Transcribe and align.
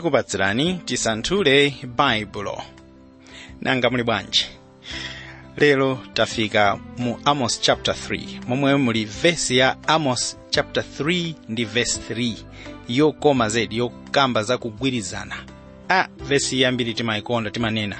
tikupatsirani 0.00 0.80
tisanthule 0.84 1.74
baibulo 1.96 2.62
nanga 3.60 3.90
muli 3.90 4.02
bwanji? 4.02 4.46
Lero 5.56 5.98
tafika 6.14 6.78
mu 6.98 7.18
amos 7.24 7.60
chapter 7.60 7.94
3 7.94 8.40
momwe 8.48 8.76
muli 8.76 9.04
vesi 9.04 9.56
ya 9.56 9.76
amos 9.88 10.36
chapter 10.50 10.84
3 11.00 11.34
ndi 11.48 11.64
vesi 11.64 12.00
3 12.12 12.34
yokoma 12.88 13.48
zedi 13.48 13.76
yokamba 13.76 14.42
zakugwirizana 14.42 15.36
a 15.88 16.08
vesi 16.28 16.60
yambiri 16.60 16.94
timayikonda 16.94 17.50
timanena 17.50 17.96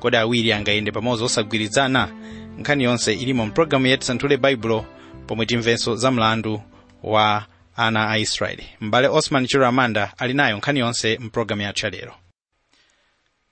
kodi 0.00 0.16
awiri 0.16 0.52
angayende 0.52 0.90
pamodzi 0.92 1.24
osagwirizana. 1.24 2.08
Nkhani 2.58 2.84
yonse 2.84 3.14
ilimo 3.14 3.46
mpulogalamu 3.46 3.86
ya 3.86 3.96
tisanthule 3.96 4.36
baibulo 4.36 4.84
pomwe 5.26 5.46
timvenso 5.46 5.96
za 5.96 6.10
mlandu 6.10 6.62
wa 7.02 7.46
ana 7.86 8.08
a 8.10 8.18
israeli. 8.18 8.66
M'bale 8.80 9.08
osman 9.08 9.46
chiro 9.46 9.66
ali 10.18 10.34
nayo 10.34 10.56
nkhani 10.56 10.80
yonse 10.80 11.18
mpulogalamu 11.18 11.62
yathu 11.62 11.86
ya 11.86 11.90
lero 11.90 12.14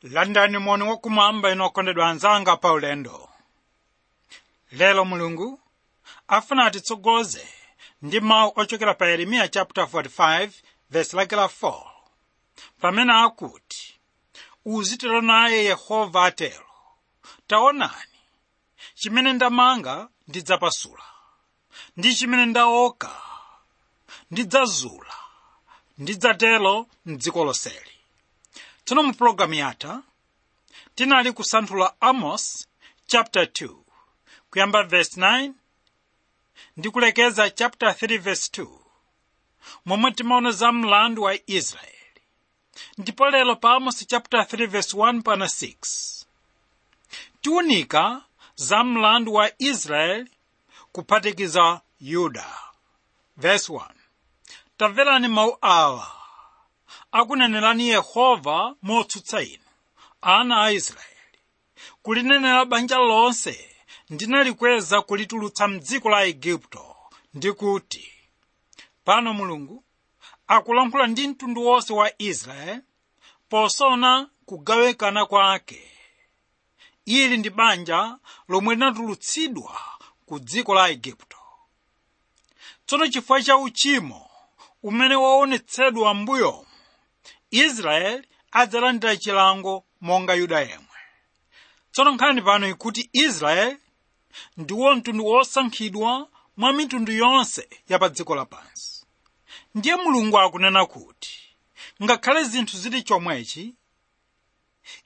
landani 0.03 0.59
moni 0.59 0.83
wakumwamba 0.85 1.51
inokondedwa 1.53 2.09
anzanga 2.09 2.57
pa 2.57 2.73
ulendo. 2.73 3.29
Lero 4.73 5.05
mulungu 5.05 5.61
afuna 6.29 6.65
atitsogoze 6.67 7.49
ndi 8.03 8.21
mawu 8.21 8.53
ochokera 8.57 8.95
pa 8.95 9.07
yeremiya 9.07 9.49
chapter 9.49 9.85
45 9.85 10.51
verse 10.91 11.17
lake 11.17 11.37
la 11.37 11.47
4 11.47 11.87
pamene 12.81 13.13
akuti 13.13 13.99
uzitero 14.65 15.21
naye 15.21 15.65
yehova 15.65 16.25
atero. 16.25 16.67
Taonani 17.47 18.15
chimene 18.95 19.33
ndamanga 19.33 20.09
ndidzapasula 20.29 21.03
ndi 21.97 22.15
chimene 22.15 22.47
ndaoka 22.47 23.11
ndidzazula 24.31 25.15
ndidzatero 25.99 26.87
mdziko 27.07 27.45
lonseli 27.45 27.95
tsono 28.85 29.03
mu 29.03 29.13
pulogalamu 29.19 29.55
yatha 29.55 30.03
tinali 30.95 31.33
kusanthula 31.33 31.95
amos 32.01 32.69
chapter 33.07 33.43
2 33.45 33.77
kuyamba 34.51 34.83
verse 34.83 35.21
9 35.21 35.53
ndi 36.77 36.91
kulekeza 36.91 37.51
chapter 37.51 37.89
3 37.89 38.19
verse 38.19 38.63
2 38.63 38.79
momwe 39.87 40.11
timaona 40.13 40.51
za 40.51 40.73
mlandu 40.73 41.23
wa 41.23 41.33
israeli. 41.47 41.95
Ndipo 42.99 43.31
lero 43.31 43.57
pa 43.57 43.75
amos 43.75 44.07
chapter 44.07 44.41
3 44.41 44.67
verse 44.67 44.97
1 44.97 45.23
pana 45.23 45.45
6 45.45 46.25
tiunika 47.41 48.23
za 48.57 48.85
mlandu 48.85 49.35
wa 49.35 49.51
israeli 49.63 50.31
kuphatikiza 50.93 51.81
yuda. 52.01 52.59
Verse 53.37 53.73
1 53.73 53.87
tamverani 54.79 55.29
mawu 55.29 55.59
awa. 55.61 56.07
Akunenerani 57.13 57.89
yehova 57.89 58.75
motsutsa 58.83 59.43
inu 59.43 59.65
ana 60.23 60.63
a 60.63 60.73
israeli. 60.73 61.39
Kulinenera 62.03 62.65
banja 62.65 62.97
lonse 62.99 63.71
ndinalikweza 64.11 65.03
kulitulutsa 65.03 65.69
mdziko 65.69 66.11
la 66.11 66.25
igupto 66.27 66.97
ndikuti 67.35 68.13
pano 69.05 69.35
mulungu 69.35 69.85
akulankhula 70.47 71.07
ndi 71.07 71.29
mtundu 71.29 71.67
wonse 71.67 71.93
wa 71.93 72.23
israeli 72.23 72.81
posona 73.49 74.29
kugawikana 74.47 75.27
kwake. 75.27 75.91
Ili 77.05 77.37
ndi 77.37 77.51
banja 77.51 78.19
lomwe 78.49 78.75
linatulutsidwa 78.75 79.81
ku 80.27 80.39
dziko 80.39 80.75
la 80.75 80.91
igupto 80.91 81.37
tsono 82.87 83.09
chifukwa 83.09 83.43
cha 83.43 83.57
uchimo 83.57 84.28
umene 84.83 85.15
waonetsedwa 85.17 86.15
m'mbuyomu 86.15 86.67
israeli 87.51 88.29
adzalandira 88.53 89.17
chilango 89.17 89.85
monga 90.01 90.35
yuda 90.35 90.61
yemwe. 90.61 90.99
Tsono 91.93 92.11
nkhani 92.13 92.43
pano 92.43 92.69
ikuti 92.69 93.11
israeli 93.13 93.77
ndiwo 94.57 94.95
mtundu 94.97 95.27
wosankhidwa 95.27 96.29
mwa 96.57 96.73
mitundu 96.73 97.13
yonse 97.13 97.69
ya 97.89 97.99
pa 97.99 98.09
dziko 98.09 98.35
lapansi. 98.35 99.07
Ndiye 99.75 99.97
mulungu 99.97 100.39
akunena 100.39 100.87
kuti 100.87 101.41
ngakhale 102.03 102.45
zinthu 102.45 102.77
zili 102.77 103.03
chomwechi 103.03 103.75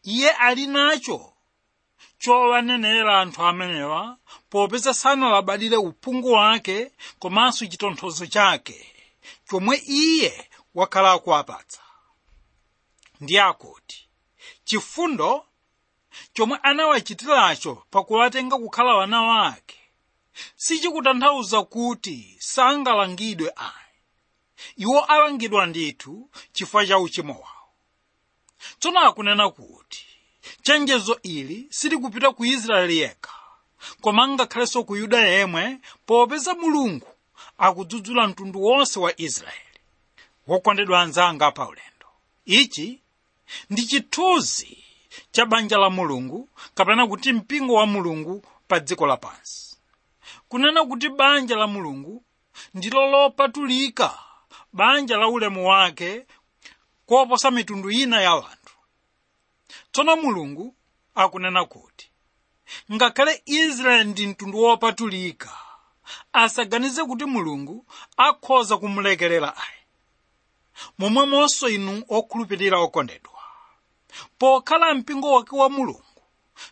iye 0.03 0.31
ali 0.31 0.67
nacho 0.67 1.33
chowanenera 2.19 3.21
anthu 3.21 3.43
amenewa 3.43 4.19
popeza 4.51 4.95
sanalabadire 4.95 5.77
uphungu 5.77 6.33
wake 6.33 6.93
komanso 7.19 7.67
chitonthozo 7.67 8.27
chake 8.27 8.92
chomwe 9.53 9.77
iye 9.87 10.49
wakhala 10.75 11.13
akuwapatsa 11.13 11.81
ndi 13.21 13.39
akuti 13.39 14.09
chifundo 14.65 15.47
chomwe 16.33 16.59
anawachitiracho 16.63 17.75
pakuwatenga 17.91 18.57
kukhala 18.59 18.95
wana 18.95 19.23
wake 19.23 19.79
sichikutanthauza 20.57 21.63
kuti 21.63 22.37
sangalangidwe 22.39 23.53
ayi. 23.57 23.97
Iwo 24.77 25.05
alangidwa 25.05 25.67
ndithu 25.67 26.31
chifukwa 26.53 26.87
cha 26.87 26.99
uchimo 26.99 27.33
wawo. 27.33 27.69
Tsono 28.79 29.01
akunena 29.01 29.51
kuti 29.51 30.07
chenjezo 30.63 31.19
ili 31.23 31.67
silikupita 31.71 32.31
ku 32.33 32.45
israeli 32.45 32.99
yekha 32.99 33.35
koma 34.01 34.29
ngakhalenso 34.29 34.85
ku 34.85 34.97
yuda 34.97 35.21
yemwe 35.21 35.79
popeza 36.07 36.55
mulungu 36.55 37.12
akudzudzula 37.67 38.27
mtundu 38.29 38.63
wonse 38.63 39.01
wa 39.01 39.21
israeli. 39.21 39.79
Wokondedwa 40.47 41.01
anzanga 41.03 41.51
pa 41.51 41.69
ulendo. 41.69 42.07
Ichi 42.45 43.01
ndi 43.71 43.83
chithunzi 43.87 44.85
cha 45.31 45.47
banja 45.47 45.79
la 45.79 45.91
mulungu 45.91 46.49
kapena 46.75 47.07
kuti 47.07 47.33
mpingo 47.33 47.75
wa 47.75 47.87
mulungu 47.87 48.45
pa 48.69 48.81
dziko 48.81 49.07
lapansi 49.07 49.77
kunena 50.49 50.85
kuti 50.85 51.09
banja 51.09 51.57
la 51.57 51.67
mulungu 51.67 52.25
ndilo 52.75 53.11
lopatulika 53.11 54.19
banja 54.73 55.17
la 55.17 55.29
ulemu 55.29 55.69
wake 55.69 56.27
koposa 57.07 57.51
mitundu 57.51 57.91
ina 57.91 58.21
ya 58.21 58.33
anthu 58.33 58.77
tsono 59.93 60.17
mulungu 60.17 60.75
akunena 61.15 61.65
kuti 61.65 62.11
ngakhale 62.93 63.43
israeli 63.45 64.11
ndi 64.11 64.27
mtundu 64.27 64.59
wopatulika 64.59 65.51
asaganize 66.33 67.05
kuti 67.05 67.25
mulungu 67.25 67.87
akhoza 68.17 68.77
kumulekerera 68.77 69.57
ayi. 69.57 69.83
Momwemonso 70.99 71.69
inu 71.69 72.05
okhulupirira 72.09 72.79
okondedwa. 72.79 73.33
Pokhala 74.39 74.95
mpingo 74.95 75.33
wake 75.33 75.57
wa 75.57 75.69
mulungu 75.71 76.23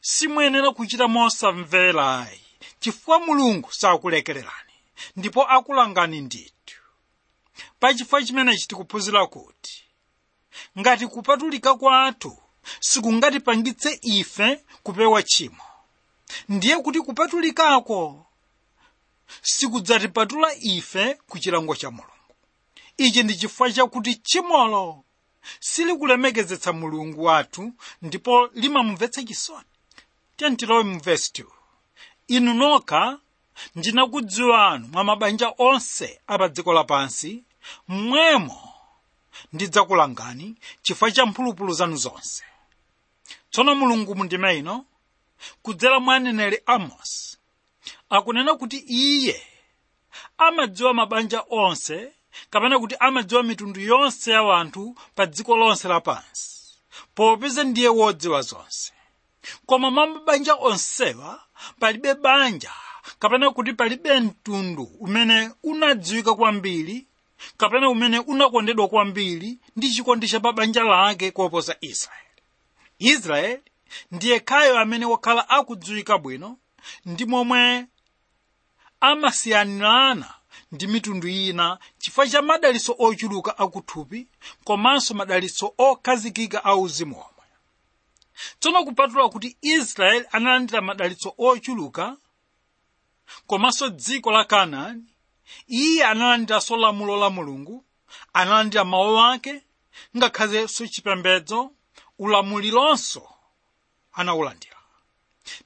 simuyenera 0.00 0.70
kuchita 0.70 1.08
mosamvera 1.08 2.18
ayi 2.20 2.40
chifukwa 2.80 3.18
mulungu 3.18 3.72
sakulekererani 3.72 4.72
ndipo 5.16 5.42
akulangani 5.48 6.20
ndithu. 6.20 6.80
Pachifukwa 7.80 8.22
chimenechi 8.22 8.68
tikuphunzira 8.68 9.26
kuti 9.26 9.84
ngati 10.78 11.06
kupatulika 11.06 11.74
kwathu 11.74 12.38
sikungatipangitse 12.80 13.98
ife 14.02 14.64
kupewa 14.82 15.22
tchimo. 15.22 15.62
Ndiye 16.48 16.76
kuti 16.76 17.00
kupatulikako 17.00 18.26
sikudzatipatula 19.42 20.54
ife 20.60 21.14
ku 21.28 21.38
chilango 21.38 21.76
cha 21.76 21.90
mulungu. 21.90 22.10
Ichi 22.96 23.22
ndi 23.22 23.34
chifukwa 23.36 23.72
chakuti 23.72 24.14
tchimolo 24.14 25.04
silikulemekezetsa 25.60 26.72
mulungu 26.72 27.24
wathu 27.24 27.72
ndipo 28.02 28.46
limamumvetsa 28.46 29.22
chisoni. 29.22 29.64
Tentilowe 30.36 30.82
mu 30.82 31.00
vesi 31.00 31.30
2 31.32 31.44
inu 32.28 32.54
nokha 32.54 33.18
ndinakudziwanu 33.74 34.88
mwa 34.88 35.04
mabanja 35.04 35.52
onse 35.58 36.20
a 36.26 36.38
pa 36.38 36.48
dziko 36.48 36.72
lapansi 36.72 37.44
mmwemo 37.88 38.72
ndidzakulangani 39.52 40.54
chifukwa 40.82 41.10
cha 41.10 41.26
mphulupulu 41.26 41.72
zanu 41.72 41.96
zonse. 41.96 42.44
Tsono 43.50 43.74
mulungu 43.74 44.14
mundime 44.14 44.58
ino 44.58 44.84
kudzera 45.62 46.00
mwa 46.00 46.14
aneneri 46.16 46.58
amos 46.66 47.29
akunena 48.10 48.54
kuti 48.54 48.76
iye 48.88 49.42
amadziwa 50.38 50.94
mabanja 50.94 51.42
onse 51.50 52.12
kapena 52.50 52.78
kuti 52.78 52.94
amadziwa 53.00 53.42
mitundu 53.42 53.80
yonse 53.80 54.30
ya 54.30 54.42
wanthu 54.42 54.96
pa 55.14 55.26
dziko 55.26 55.56
lonse 55.56 55.88
lapansi 55.88 56.50
popeza 57.14 57.64
ndiye 57.64 57.88
wodziwa 57.88 58.42
zonse. 58.42 58.92
Koma 59.66 59.90
mwa 59.90 60.06
mabanja 60.06 60.54
onsewa 60.54 61.42
palibe 61.80 62.14
banja 62.14 62.70
kapena 63.18 63.50
kuti 63.50 63.72
palibe 63.72 64.20
mtundu 64.20 64.82
umene 65.00 65.50
unadziwika 65.62 66.34
kwambiri 66.34 67.06
kapena 67.56 67.88
umene 67.88 68.18
unakondedwa 68.18 68.88
kwambiri 68.88 69.58
ndi 69.76 69.90
chikondi 69.90 70.28
cha 70.28 70.40
mabanja 70.40 70.82
lake 70.84 71.30
koposa 71.30 71.76
israeli. 71.80 72.26
Israeli 72.98 73.62
ndiye 74.10 74.40
khayo 74.40 74.78
amene 74.78 75.06
wakhala 75.06 75.48
akudziwika 75.48 76.18
bwino 76.18 76.56
ndi 77.06 77.24
momwe 77.26 77.86
amasiyanirana 79.00 80.34
ndi 80.72 80.86
mitundu 80.86 81.28
ina 81.28 81.78
chifukwa 81.98 82.28
cha 82.28 82.42
madalitso 82.42 82.94
ochuluka 82.98 83.58
akuthupi 83.58 84.28
komanso 84.64 85.14
madalitso 85.14 85.74
okhazikika 85.78 86.64
a 86.64 86.76
uzimu 86.76 87.16
omwe 87.16 87.46
tsono 88.60 88.84
kupatula 88.84 89.28
kuti 89.28 89.56
israeli 89.60 90.26
analandira 90.32 90.80
madalitso 90.80 91.34
ochuluka 91.38 92.16
komanso 93.46 93.88
dziko 93.88 94.30
la 94.30 94.44
kanaani 94.44 95.04
iye 95.68 96.04
analandiranso 96.04 96.76
lamulo 96.76 97.16
la 97.16 97.30
mulungu 97.30 97.84
analandira 98.32 98.84
mawu 98.84 99.20
ake 99.20 99.62
ngakhalenso 100.16 100.86
chipembedzo 100.86 101.70
ulamulironso 102.18 103.28
anawulandira 104.12 104.76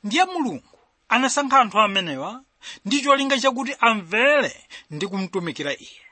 ndiye 0.05 0.25
mulungu 0.25 0.79
anasankha 1.09 1.61
anthu 1.61 1.81
amenewa 1.81 2.45
ndi 2.85 3.01
cholinga 3.03 3.39
chakuti 3.41 3.75
amvere 3.81 4.67
ndi 4.91 5.07
kumtumikira 5.07 5.73
iye. 5.73 6.03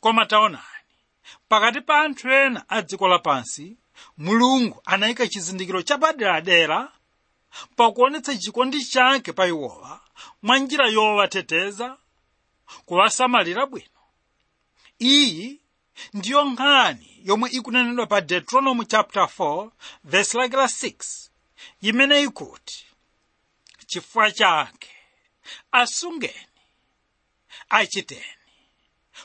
Koma 0.00 0.26
taonani 0.26 0.64
pakati 1.48 1.80
pa 1.80 2.00
anthu 2.00 2.30
ena 2.30 2.64
a 2.68 2.82
dziko 2.82 3.08
lapansi 3.08 3.76
mulungu 4.18 4.82
anayika 4.84 5.26
chizindikiro 5.26 5.82
chapaderadera 5.82 6.92
pakuonetsa 7.76 8.36
chikondi 8.36 8.84
chake 8.84 9.32
pa 9.32 9.46
iwowa 9.46 10.00
mwa 10.42 10.56
yowateteza 10.92 11.96
kuwasamalira 12.86 13.66
bwino. 13.66 14.00
Iyi 14.98 15.60
ndiyo 16.14 16.44
nkhani 16.44 17.20
yomwe 17.24 17.50
ikunenedwa 17.50 18.06
pa 18.06 18.20
deuteronomy 18.20 18.84
chapter 18.86 19.22
4 19.22 19.70
verse 20.04 20.38
lake 20.38 20.56
la 20.56 20.64
6 20.64 21.28
imene 21.80 22.22
ikuti 22.22 22.86
chifukwa 23.86 24.30
chake 24.30 24.90
asungeni. 25.72 26.46
Achiteni. 27.68 28.24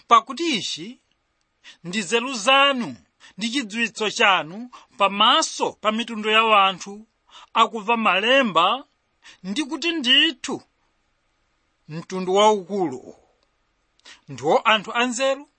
Pakuti 0.07 0.55
ichi 0.57 0.99
ndi 1.83 1.99
nzeru 1.99 2.33
zanu 2.33 2.95
ndi 3.37 3.49
chidziwitso 3.49 4.09
chanu 4.11 4.69
pamaso 4.97 5.71
pa 5.71 5.91
mitundu 5.91 6.29
ya 6.29 6.43
wanthu 6.43 7.07
akumva 7.53 7.97
malemba 7.97 8.85
ndi 9.43 9.63
kuti 9.63 9.91
ndithu 9.91 10.61
mtundu 11.87 12.33
waukulu. 12.35 13.15
Ndiwo 14.27 14.57
anthu 14.59 14.93
anzeru 14.93 15.49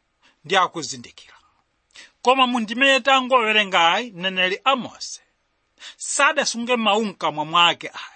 ndi 0.44 0.56
akuzindikira. 0.56 1.34
Koma 2.22 2.46
mundime 2.46 3.00
tangowerengayi 3.00 4.10
mneneri 4.10 4.60
amosi 4.64 5.20
sadasunge 5.96 6.76
mawu 6.76 7.04
mkamwa 7.04 7.44
mwake 7.44 7.88
ayi 7.88 8.15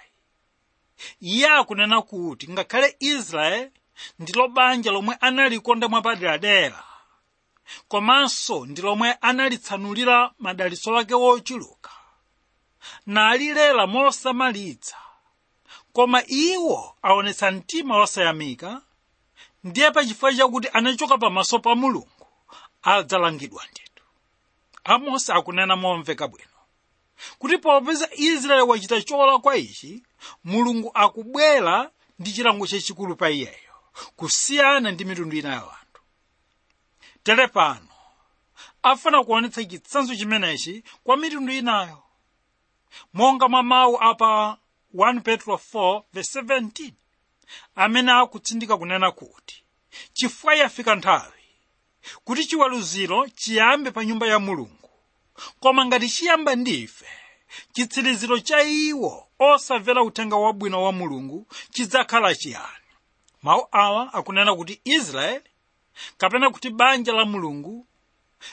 iye 1.21 1.47
akunena 1.49 2.01
kuti 2.01 2.47
ngakhale 2.51 2.95
israeli 2.99 3.71
ndilo 4.19 4.47
banja 4.47 4.91
lomwe 4.91 5.15
analikonda 5.21 5.87
mwapaderadera 5.87 6.83
komanso 7.87 8.65
ndi 8.65 8.81
lomwe 8.81 9.11
analitsanulira 9.21 10.31
madalitso 10.39 10.97
ake 10.97 11.13
wochuluka 11.13 11.91
nalilera 13.05 13.87
mosamalitsa. 13.87 14.95
Koma 15.93 16.23
iwo 16.27 16.95
aonetsa 17.03 17.51
mtima 17.51 17.97
wosayamika 17.97 18.81
ndiye 19.63 19.91
pachifukwa 19.91 20.33
chakuti 20.35 20.67
anachoka 20.73 21.17
pamaso 21.17 21.59
pa 21.59 21.75
mulungu 21.75 22.27
adzalangidwa 22.83 23.63
ndithu 23.71 24.03
amosi 24.83 25.31
akunena 25.31 25.75
momveka 25.75 26.27
bwino. 26.27 26.47
Kuti 27.39 27.57
popeza 27.57 28.09
israeli 28.13 28.61
wachita 28.63 29.01
cholakwa 29.01 29.57
ichi 29.57 30.03
mulungu 30.43 30.91
akubwera 30.93 31.91
ndi 32.19 32.31
chilango 32.33 32.67
chachikulu 32.67 33.15
pa 33.15 33.29
iyeyo 33.29 33.73
kusiyana 34.15 34.91
ndi 34.91 35.05
mitundu 35.05 35.37
ina 35.37 35.49
ya 35.49 35.61
anthu 35.61 36.01
tere 37.23 37.47
pano 37.47 37.87
afuna 38.83 39.23
kuonetsa 39.23 39.63
chitsanzo 39.65 40.15
chimenechi 40.15 40.83
kwa 41.03 41.17
mitundu 41.17 41.53
inayo. 41.53 42.03
Monga 43.13 43.47
mwa 43.49 43.63
mawu 43.63 44.01
apa 44.01 44.57
1 44.95 45.21
petro 45.21 45.55
4 45.73 46.03
verse 46.13 46.41
17 46.41 46.91
amene 47.75 48.11
akutsindika 48.11 48.77
kunena 48.77 49.11
kuti 49.11 49.63
chifukwa 50.13 50.55
yafika 50.55 50.95
nthawi 50.95 51.43
kuti 52.23 52.45
chiweruziro 52.45 53.27
chiyambe 53.27 53.91
pa 53.91 54.05
nyumba 54.05 54.27
ya 54.27 54.39
mulungu. 54.39 54.89
Koma 55.59 55.85
ngati 55.85 56.09
chiyamba 56.09 56.55
ndife 56.55 57.07
chitsiriziro 57.73 58.39
cha 58.39 58.63
iwo 58.63 59.27
osamvera 59.39 60.03
uthenga 60.03 60.35
wabwino 60.35 60.83
wa 60.83 60.91
mulungu 60.91 61.47
chidzakhala 61.71 62.35
chiyani? 62.35 62.87
Mawu 63.41 63.67
awa 63.71 64.13
akunena 64.13 64.55
kuti 64.55 64.81
israeli 64.83 65.49
kapena 66.17 66.49
kuti 66.49 66.69
banja 66.69 67.13
la 67.13 67.25
mulungu 67.25 67.87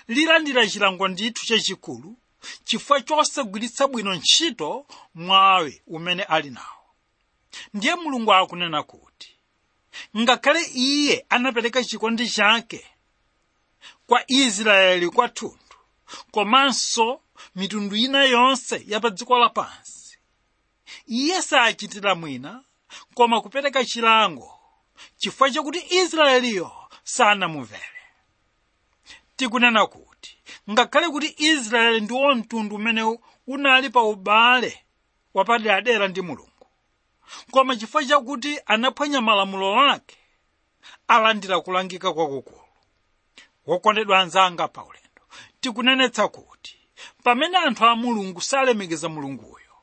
lilandira 0.09 0.67
chilango 0.67 1.09
ndithu 1.09 1.47
chachikulu 1.47 2.17
chifukwa 2.65 3.01
chosagwiritsa 3.01 3.87
bwino 3.89 4.15
ntchito 4.15 4.87
mwawi 5.15 5.83
umene 5.87 6.23
ali 6.23 6.51
nawo. 6.51 6.85
Ndiye 7.75 7.95
mulungu 7.95 8.33
akunena 8.35 8.83
kuti 8.83 9.35
ngakhale 10.19 10.63
iye 10.75 11.27
anapereka 11.29 11.85
chikondi 11.85 12.29
chake 12.31 12.87
kwa 14.07 14.25
israeli 14.27 15.11
kwathunthu 15.11 15.79
komanso 16.31 17.21
mitundu 17.55 17.97
ina 17.97 18.25
yonse 18.25 18.85
ya 18.87 19.01
pa 19.01 19.11
dziko 19.11 19.39
lapansi 19.39 20.19
iye 21.07 21.43
sachitira 21.43 22.15
mwina 22.15 22.65
koma 23.15 23.41
kupereka 23.41 23.85
chilango 23.85 24.61
chifukwa 25.17 25.51
chakuti 25.51 25.85
israeliyo 25.91 26.71
sanamumvere 27.05 27.99
tikunena 29.37 29.87
kuti 29.87 30.39
ngakhale 30.71 31.09
kuti 31.09 31.35
israeli 31.39 32.01
ndiwo 32.01 32.35
mtundu 32.35 32.77
umene 32.77 33.19
unali 33.47 33.91
pa 33.91 34.03
ubale 34.03 34.85
wapaderadera 35.35 36.09
ndi 36.09 36.23
mulungu. 36.23 36.67
Koma 37.51 37.77
chifukwa 37.77 38.05
chakuti 38.05 38.61
anaphwanya 38.67 39.21
malamulo 39.21 39.81
ake 39.91 40.17
alandira 41.09 41.61
kulangika 41.61 42.13
kwakukulu. 42.13 42.61
Wokondedwa 43.67 44.19
anzanga 44.21 44.69
pa 44.69 44.85
ulendo 44.85 45.23
tikunenetsa 45.61 46.29
kuti 46.29 46.79
pamene 47.25 47.57
anthu 47.59 47.85
a 47.85 47.97
mulungu 47.97 48.41
salemekeza 48.41 49.09
mulunguyo 49.09 49.75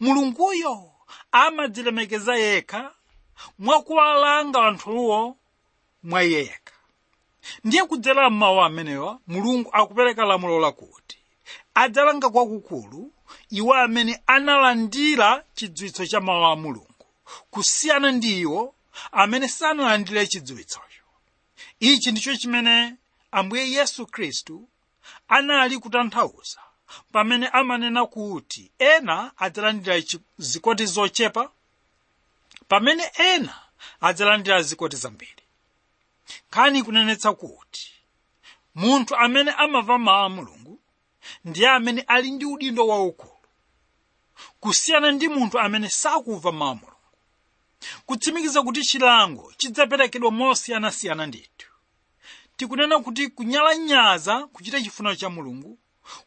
mulunguyo 0.00 0.90
amadzilemekeza 1.32 2.36
yekha 2.36 2.94
mwakuwalanga 3.58 4.62
anthuwo 4.66 5.36
mwa 6.02 6.22
yekha 6.22 6.74
ndiye 7.64 7.84
kudzera 7.84 8.30
m'mawu 8.30 8.60
amenewa 8.60 9.20
mulungu 9.26 9.70
akupereka 9.72 10.24
lamulo 10.24 10.60
lakuti 10.60 11.18
adzalanga 11.74 12.30
kwakukulu 12.30 13.12
iwo 13.50 13.74
amene 13.74 14.22
analandira 14.26 15.44
chidziwitso 15.54 16.06
cha 16.06 16.20
mawu 16.20 16.44
a 16.44 16.56
mulungu. 16.56 17.06
Kusiyana 17.50 18.12
ndi 18.12 18.40
iwo 18.40 18.74
amene 19.12 19.48
sanalandire 19.48 20.26
chidziwitsocho 20.26 21.02
ichi 21.80 22.10
ndicho 22.12 22.36
chimene 22.36 22.94
ambuye 23.32 23.70
yesu 23.70 24.06
khristu 24.06 24.68
anali 25.36 25.78
kutanthauza. 25.78 26.60
Pamene 27.12 27.46
amanena 27.48 28.06
kuti 28.06 28.70
ena 28.78 29.32
adzalandira 29.36 29.96
zikoti 30.38 30.86
zochepa? 30.86 31.50
Pamene 32.68 33.04
ena 33.30 33.54
adzalandira 34.00 34.62
zikoti 34.62 34.96
zambiri. 34.96 35.42
Nkhani 36.48 36.82
kunenetsa 36.82 37.32
kuti 37.32 37.92
munthu 38.74 39.16
amene 39.16 39.50
amamva 39.50 39.98
mawu 39.98 40.24
a 40.24 40.28
mulungu 40.28 40.80
ndiye 41.44 41.68
amene 41.68 42.00
ali 42.06 42.30
ndi 42.30 42.44
udindo 42.44 42.86
waukulu. 42.86 43.32
Kusiyana 44.60 45.10
ndi 45.12 45.28
munthu 45.28 45.58
amene 45.58 45.88
sakumva 45.88 46.52
mawu 46.52 46.70
a 46.70 46.74
mulungu. 46.74 46.96
Kutsimikiza 48.06 48.62
kuti 48.62 48.82
chilango 48.82 49.52
chidzaperekedwa 49.56 50.30
mosiyanasiyana 50.30 51.26
ndithu 51.26 51.71
tikunena 52.62 52.98
kuti 52.98 53.28
kunyalanyaza 53.28 54.46
kuchita 54.46 54.80
chifuniro 54.82 55.14
cha 55.16 55.30
mulungu 55.30 55.78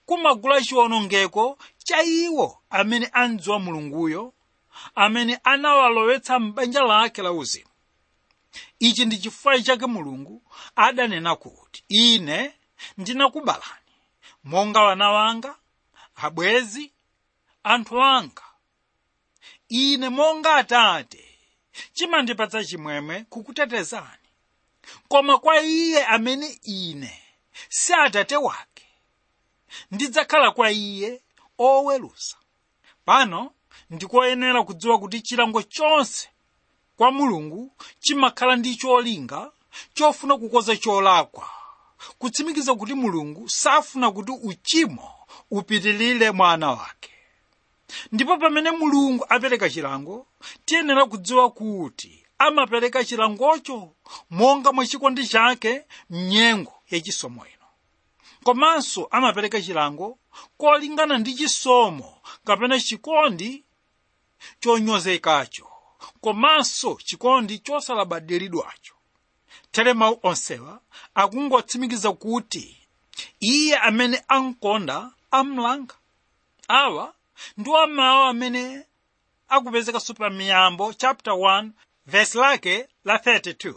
kumagula 0.05 0.61
chiwonongeko 0.61 1.57
cha 1.77 2.03
iwo 2.03 2.61
amene 2.69 3.09
andziwa 3.13 3.59
mulunguyo 3.59 4.33
amene 4.95 5.39
anawalowetsa 5.43 6.39
m'banja 6.39 6.81
lake 6.81 7.21
la 7.21 7.31
uzimu. 7.31 7.69
Ichi 8.79 9.05
ndi 9.05 9.17
chifukwa 9.17 9.61
chake 9.61 9.85
mulungu 9.85 10.43
adanena 10.75 11.35
kuti 11.35 11.83
ine 11.87 12.53
ndinakubalani 12.97 13.93
monga 14.43 14.81
wana 14.83 15.09
wanga 15.11 15.55
abwezi 16.15 16.91
anthu 17.63 18.03
anga. 18.03 18.43
Ine 19.69 20.09
monga 20.09 20.55
atate 20.55 21.25
chimandipatsa 21.93 22.63
chimwemwe 22.63 23.23
kukutetezani 23.29 24.24
koma 25.07 25.37
kwa 25.37 25.61
iye 25.61 26.05
amene 26.05 26.59
ine 26.63 27.21
si 27.69 27.93
atate 27.93 28.37
wake. 28.37 28.85
Ndidzakhala 29.91 30.51
kwa 30.51 30.71
iye 30.71 31.21
oweruza 31.57 32.35
pano 33.05 33.51
ndikoyenera 33.89 34.63
kudziwa 34.63 34.99
kuti 34.99 35.21
chilango 35.21 35.61
chonse 35.63 36.29
kwa 36.97 37.11
mulungu 37.11 37.71
chimakhala 37.99 38.55
ndi 38.55 38.75
cholinga 38.75 39.51
chofuna 39.93 40.37
kukonza 40.37 40.77
cholakwa. 40.77 41.49
Kutsimikiza 42.19 42.75
kuti 42.75 42.93
mulungu 42.93 43.49
safuna 43.49 44.11
kuti 44.11 44.31
uchimo 44.43 45.11
upitilire 45.51 46.31
mwa 46.31 46.51
ana 46.53 46.69
wake. 46.71 47.09
Ndipo 48.11 48.37
pamene 48.37 48.71
mulungu 48.71 49.25
apereka 49.29 49.69
chilango 49.69 50.27
tiyenera 50.65 51.05
kudziwa 51.05 51.51
kuti 51.51 52.24
amapereka 52.37 53.03
chilangocho 53.03 53.95
monga 54.29 54.71
mwa 54.71 54.87
chikondi 54.87 55.27
chake 55.27 55.85
mnyengo 56.09 56.73
yachisomo 56.89 57.45
ino. 57.45 57.65
Komanso 58.43 59.07
amapereka 59.11 59.61
chilango 59.61 60.19
kolingana 60.57 61.17
ndi 61.17 61.33
chisomo 61.35 62.21
kapena 62.45 62.79
chikondi 62.79 63.63
chonyozekacho. 64.59 65.67
Komanso 66.21 66.97
chikondi 67.05 67.59
chosalabadiridwacho 67.59 68.93
tere 69.71 69.93
mawu 69.93 70.19
onsewa 70.23 70.79
akungotsimikiza 71.15 72.13
kuti 72.13 72.77
iye 73.39 73.77
amene 73.77 74.23
amkonda 74.27 75.11
amlanga. 75.31 75.95
Awa 76.67 77.13
ndiwo 77.57 77.87
mawu 77.87 78.23
amene 78.23 78.85
akupezeka 79.47 79.99
pa 80.17 80.29
miyambo 80.29 80.93
chapter 80.93 81.33
1 81.33 81.69
verse 82.05 82.35
lake 82.39 82.87
la 83.05 83.17
32 83.17 83.75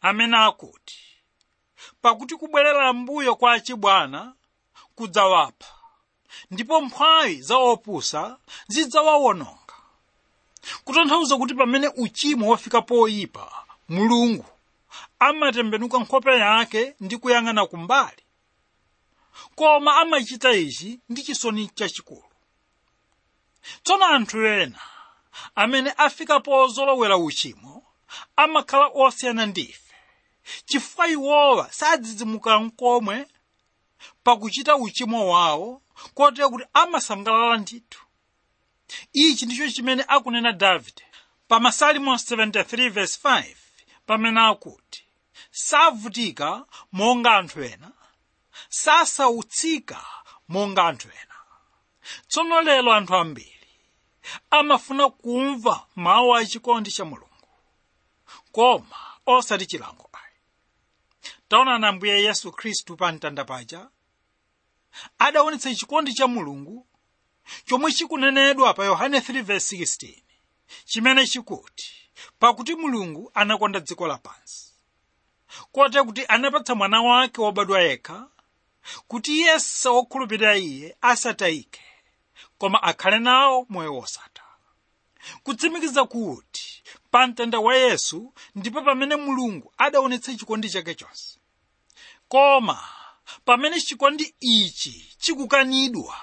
amene 0.00 0.36
akuti. 0.36 0.98
Pakuti 2.02 2.36
kubwerera 2.36 2.92
mbuyo 2.92 3.36
kwa 3.36 3.52
achibwana 3.52 4.34
kudzawapha. 4.94 5.74
Ndipo 6.50 6.80
mphwayi 6.80 7.42
za 7.42 7.56
opusa 7.56 8.38
zidzawawononga. 8.68 9.74
Kutanthauza 10.84 11.36
kuti 11.36 11.54
pamene 11.54 11.88
uchimo 11.88 12.50
wafika 12.50 12.82
poyipa 12.82 13.52
mulungu 13.88 14.44
amatembenuka 15.18 15.98
nkhope 15.98 16.38
yake 16.38 16.94
ndi 17.00 17.16
kuyang'ana 17.18 17.66
kumbali. 17.66 18.22
Koma 19.54 19.96
amachita 19.96 20.52
ichi 20.52 21.00
ndi 21.08 21.22
chisoni 21.22 21.68
chachikulu. 21.74 22.24
Tsono 23.82 24.04
anthu 24.06 24.46
ena 24.46 24.80
amene 25.56 25.90
afika 25.96 26.40
pozolowera 26.40 27.16
uchimo 27.16 27.82
amakhala 28.36 28.86
osiyana 28.94 29.46
ndife. 29.46 29.94
Chifukwa 30.66 31.08
iwowa 31.08 31.72
sadzidzimuka 31.72 32.58
nkomwe 32.58 33.26
pakuchita 34.24 34.76
uchimo 34.76 35.28
wawo 35.32 35.82
kotero 36.14 36.50
kuti 36.50 36.64
amasangalala 36.72 37.56
ndithu. 37.56 38.00
Ichi 39.12 39.46
ndicho 39.46 39.70
chimene 39.70 40.04
akunena 40.08 40.52
davide 40.52 41.02
pa 41.48 41.60
masalimo 41.60 42.14
73 42.14 42.90
verse 42.90 43.18
5 43.28 43.56
pamene 44.06 44.40
akuti 44.40 45.04
savutika 45.50 46.64
monga 46.92 47.36
anthu 47.36 47.62
ena 47.62 47.92
sasautsika 48.68 50.04
monga 50.48 50.84
anthu 50.84 51.08
ena. 51.08 51.34
Tsono 52.28 52.60
lero 52.60 52.92
anthu 52.92 53.14
ambiri 53.14 53.55
amafuna 54.50 55.10
kumva 55.10 55.86
mawu 55.96 56.34
a 56.36 56.44
chikondi 56.46 56.90
cha 56.90 57.04
mulungu. 57.04 57.48
Koma 58.52 58.96
osati 59.26 59.66
chilango 59.66 60.10
ayi. 60.12 60.36
Taonani 61.48 61.86
ambuye 61.86 62.22
yesu 62.22 62.52
khristu 62.52 62.96
pa 62.96 63.12
mtanda 63.12 63.44
paja 63.44 63.88
adaonetsa 65.18 65.74
chikondi 65.74 66.14
cha 66.14 66.26
mulungu 66.26 66.86
chomwe 67.66 67.92
chikunenedwa 67.92 68.74
pa 68.74 68.84
yohane 68.84 69.18
3:16 69.18 70.22
chimene 70.84 71.26
chikuti 71.26 71.92
pakuti 72.38 72.74
mulungu 72.74 73.30
anakonda 73.34 73.80
dziko 73.80 74.06
lapansi 74.06 74.72
kote 75.72 76.02
kuti 76.02 76.24
anapatsa 76.28 76.74
mwana 76.74 77.02
wake 77.02 77.40
wobadwa 77.40 77.80
yekha 77.82 78.28
kuti 79.08 79.40
yense 79.40 79.88
wokhulupirira 79.88 80.56
iye 80.58 80.96
asatayike 81.00 81.80
koma 82.58 82.82
akhale 82.82 83.18
nawo 83.18 83.66
moyo 83.68 83.94
wosatha 83.94 84.42
kutsimikiza 85.42 86.04
kuti 86.04 86.82
pa 87.10 87.26
mtanda 87.26 87.58
wa 87.58 87.76
yesu 87.76 88.32
ndipo 88.54 88.82
pamene 88.82 89.16
mulungu 89.16 89.72
adaonetsa 89.78 90.34
chikondi 90.34 90.70
chake 90.70 90.94
chonse 90.94 91.38
koma 92.28 92.88
pamene 93.44 93.80
chikondi 93.80 94.34
ichi 94.40 95.14
chikukanidwa 95.18 96.16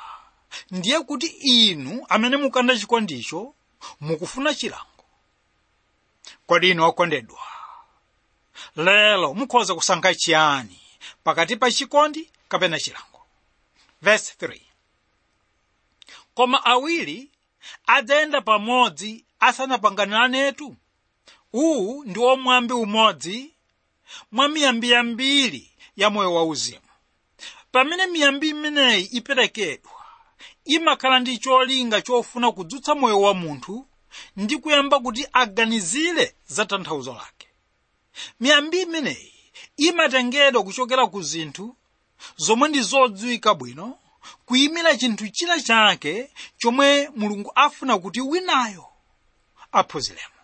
ndiye 0.72 1.00
kuti 1.00 1.28
inu 1.28 2.06
amene 2.10 2.38
mukanda 2.38 2.78
chikondicho 2.78 3.56
mukufuna 4.02 4.54
chilango. 4.54 5.06
Kodi 6.48 6.70
inu 6.70 6.84
okondedwa 6.86 7.40
lero 8.76 9.34
mukhoza 9.34 9.76
kusankha 9.76 10.16
chiyani 10.16 10.80
pakati 11.24 11.56
pa 11.56 11.72
chikondi 11.72 12.30
kapena 12.48 12.80
chilango? 12.80 13.26
Verse 14.02 14.34
3 14.46 14.62
koma 16.34 16.66
awiri 16.66 17.32
adzayenda 17.88 18.42
pamodzi 18.42 19.26
asanapanganiranetu 19.40 20.76
uwu 21.54 22.04
ndi 22.06 22.20
omwambi 22.20 22.74
umodzi 22.74 23.54
mwa 24.32 24.48
miyambi 24.50 24.92
yambiri 24.92 25.72
ya 25.96 26.10
moyo 26.10 26.34
wauzimu 26.34 26.80
pamene 27.72 28.06
miyambi 28.08 28.50
imeneyi 28.50 29.04
iperekedwa 29.06 29.92
imakhala 30.66 31.20
ndi 31.20 31.38
cholinga 31.38 32.02
chofuna 32.02 32.52
kudzutsa 32.52 32.96
moyo 32.96 33.22
wa 33.22 33.34
munthu 33.34 33.88
ndi 34.38 34.58
kuyamba 34.58 35.00
kuti 35.00 35.28
aganizire 35.34 36.36
za 36.48 36.66
tanthauzo 36.66 37.14
lake. 37.14 37.48
Miyambi 38.40 38.82
imeneyi 38.82 39.34
imatengedwa 39.78 40.64
kuchokera 40.64 41.08
ku 41.08 41.22
zinthu 41.22 41.76
zomwe 42.38 42.70
ndi 42.70 42.82
zodziwika 42.82 43.54
bwino 43.54 43.98
kuyimira 44.46 44.98
chinthu 44.98 45.28
china 45.30 45.60
chake 45.62 46.32
chomwe 46.58 47.10
mulungu 47.16 47.52
afuna 47.56 47.98
kuti 48.00 48.22
winayo 48.22 48.86
aphunziremo 49.72 50.40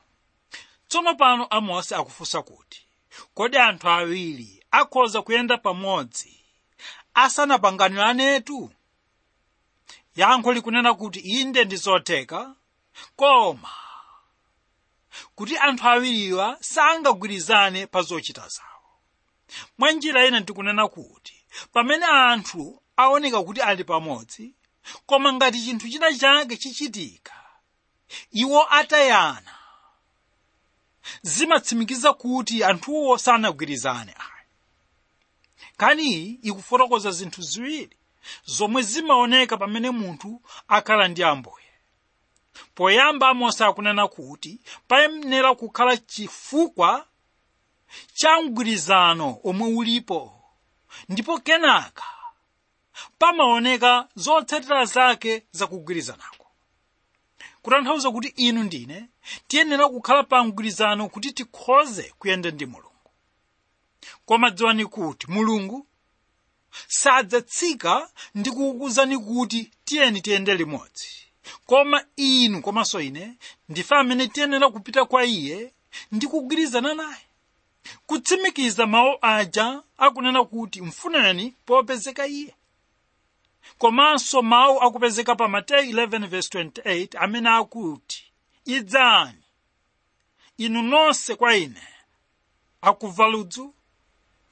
tsono 0.87 1.15
pano 1.15 1.45
amosi 1.45 1.95
akufunsa 1.95 2.41
kuti 2.41 2.85
kodi 3.33 3.57
anthu 3.57 3.89
awiri 3.89 4.63
akhoza 4.71 5.21
kuyenda 5.21 5.57
pamodzi 5.57 6.39
asanapanganiretu 7.13 8.71
yankho 10.15 10.53
likunena 10.53 10.93
kuti 10.93 11.19
inde 11.19 11.65
ndi 11.65 11.75
zotheka 11.75 12.55
koma 13.15 13.69
kuti 15.35 15.57
anthu 15.57 15.87
awiriwa 15.87 16.57
sangagwirizane 16.61 17.87
pa 17.87 18.01
zochita 18.01 18.47
zawo. 18.47 18.69
Mwa 19.77 19.91
njira 19.91 20.27
ina 20.27 20.39
ndikunena 20.39 20.87
kuti 20.87 21.45
pamene 21.73 22.05
anthu 22.05 22.81
aoneka 23.03 23.39
kuti 23.43 23.61
ali 23.61 23.83
pamodzi 23.83 24.45
koma 25.05 25.33
ngati 25.33 25.59
chinthu 25.65 25.89
china 25.89 26.09
chake 26.17 26.57
chichitika 26.57 27.33
iwo 28.31 28.59
atayana. 28.79 29.53
Zimatsimikiza 31.21 32.13
kuti 32.13 32.63
anthuwo 32.63 33.17
sanagwirizane 33.17 34.11
ayi. 34.11 34.47
Kani 35.77 36.23
ikufotokoza 36.49 37.11
zinthu 37.11 37.41
ziwiri 37.41 37.97
zomwe 38.45 38.81
zimaoneka 38.81 39.57
pamene 39.57 39.89
munthu 39.91 40.41
akhala 40.67 41.07
ndi 41.07 41.23
ambuye 41.23 41.65
poyamba 42.75 43.29
amosi 43.29 43.63
akunena 43.63 44.07
kuti 44.07 44.59
payenera 44.87 45.55
kukhala 45.55 45.97
chifukwa 45.97 47.05
cha 48.13 48.41
mgwirizano 48.41 49.39
omwe 49.43 49.67
ulipo 49.73 50.19
ndipo 51.09 51.39
kenaka 51.39 52.03
pamaoneka 53.19 54.07
zotsatira 54.15 54.85
zake 54.85 55.43
zakugwirizanako 55.51 56.45
kutanthauza 57.61 58.11
kuti 58.11 58.27
inu 58.27 58.63
ndine 58.63 59.09
tiyenera 59.47 59.89
kukhala 59.89 60.23
pa 60.23 60.43
mgwirizano 60.43 61.09
kuti 61.09 61.31
tikhoze 61.33 62.13
kuyenda 62.19 62.51
ndi 62.51 62.65
mulungu. 62.65 62.89
Koma 64.25 64.49
dziwani 64.51 64.85
kuti 64.85 65.31
mulungu 65.31 65.85
sadzatsika 66.87 68.09
ndi 68.35 68.49
kukuwuzani 68.51 69.17
kuti 69.17 69.71
tiyeni 69.85 70.21
tiyende 70.21 70.55
limodzi. 70.55 71.09
Koma 71.65 72.05
inu 72.15 72.61
komanso 72.61 73.01
ine 73.01 73.33
ndife 73.69 73.95
amene 73.95 74.27
tiyenera 74.27 74.69
kupita 74.69 75.05
kwa 75.05 75.25
iye 75.25 75.73
ndi 76.11 76.27
kugwirizana 76.27 76.93
naye. 76.93 77.21
Kutsimikiza 78.07 78.87
mawu 78.87 79.17
aja 79.21 79.81
akunena 79.97 80.43
kuti 80.43 80.81
mfuneni 80.81 81.53
popezeka 81.65 82.27
iye 82.27 82.55
komanso 83.77 84.41
mawu 84.41 84.81
akupezeka 84.81 85.35
pa 85.35 85.47
mateyu 85.47 85.91
11:28 85.91 87.17
amene 87.23 87.49
akuti 87.49 88.31
idzani 88.65 89.43
inu 90.57 90.81
nonse 90.81 91.35
kwa 91.35 91.55
ine 91.55 91.87
akumva 92.81 93.27
ludzu 93.27 93.73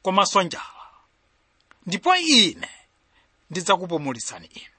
komanso 0.02 0.44
njala 0.44 0.88
ndipo 1.86 2.16
ine 2.16 2.70
ndidzakupumulitsani 3.50 4.48
inu. 4.48 4.74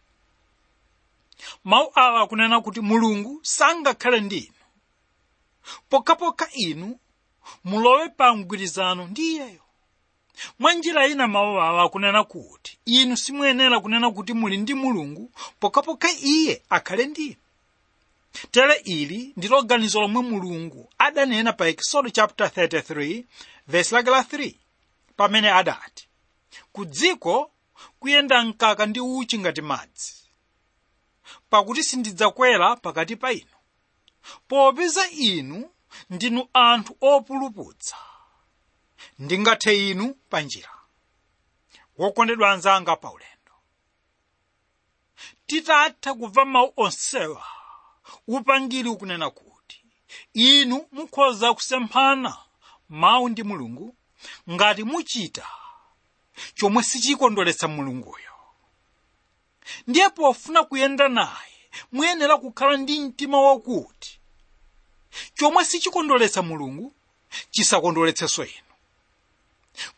Mawu 1.65 1.93
awa 1.95 2.21
akunena 2.21 2.61
kuti 2.61 2.81
mulungu 2.81 3.41
sangakhale 3.43 4.21
ndi 4.21 4.39
inu 4.39 4.55
pokhapokha 5.89 6.49
inu 6.53 6.99
mulowe 7.65 8.09
pa 8.09 8.35
mgwirizano 8.37 9.07
ndi 9.07 9.33
iyeyo 9.33 9.63
mwa 10.59 10.75
njira 10.75 11.07
ina 11.07 11.27
mawu 11.29 11.61
awa 11.61 11.83
akunena 11.83 12.25
kuti 12.25 12.79
inu 12.85 13.17
simuyenera 13.17 13.81
kunena 13.81 14.11
kuti 14.11 14.33
muli 14.33 14.57
ndi 14.57 14.75
mulungu 14.75 15.33
pokhapokha 15.61 16.09
iye 16.23 16.63
akhale 16.71 17.07
ndi 17.07 17.37
tere 18.51 18.75
ili 18.85 19.33
ndilo 19.37 19.63
ganizo 19.63 20.01
lomwe 20.01 20.23
mulungu 20.23 20.89
adanena 20.99 21.53
pa 21.53 21.69
ekisodo 21.69 22.11
chapter 22.11 22.47
33 22.47 23.25
verse 23.69 23.95
lake 23.95 24.11
la 24.11 24.21
3 24.23 24.55
pamene 25.17 25.51
adati 25.51 26.09
ku 26.73 26.85
dziko 26.85 27.51
kuyenda 28.01 28.45
mkaka 28.45 28.87
ndi 28.87 29.01
uchi 29.01 29.39
ngati 29.39 29.63
madzi 29.63 30.15
pakuti 31.51 31.83
sindidzakwera 31.85 32.77
pakati 32.77 33.17
pa 33.17 33.33
inu. 33.33 33.51
Popeza 34.49 35.11
inu 35.11 35.71
ndinu 36.11 36.49
anthu 36.53 36.97
opuluputsa 37.01 37.97
ndingathe 39.19 39.91
inu 39.91 40.15
pa 40.15 40.41
njira. 40.41 40.71
Wokondedwa 41.99 42.51
anzanga 42.53 42.97
pa 42.97 43.11
ulendo 43.11 43.53
titatha 45.47 46.15
kubva 46.15 46.45
mawu 46.45 46.73
onsewa 46.77 47.47
upangiri 48.27 48.89
ukunena 48.89 49.31
kuti 49.31 49.85
inu 50.35 50.87
mukhoza 50.93 51.55
kusemphana 51.55 52.37
mawu 52.89 53.29
ndi 53.29 53.43
mulungu 53.43 53.97
ngati 54.51 54.85
muchita 54.85 55.47
chomwe 56.55 56.83
sichikondweretsa 56.83 57.69
mulunguyo. 57.69 58.33
Ndiye 59.87 60.11
pofuna 60.11 60.65
kuyenda 60.65 61.09
naye 61.09 61.55
muyenera 61.93 62.37
kukhala 62.37 62.77
ndi 62.77 63.01
mtima 63.01 63.41
wakuti 63.41 64.21
chomwe 65.35 65.65
sichikondweretsa 65.65 66.43
mulungu 66.43 66.95
chisakondweretsenso 67.51 68.45
inu 68.45 68.68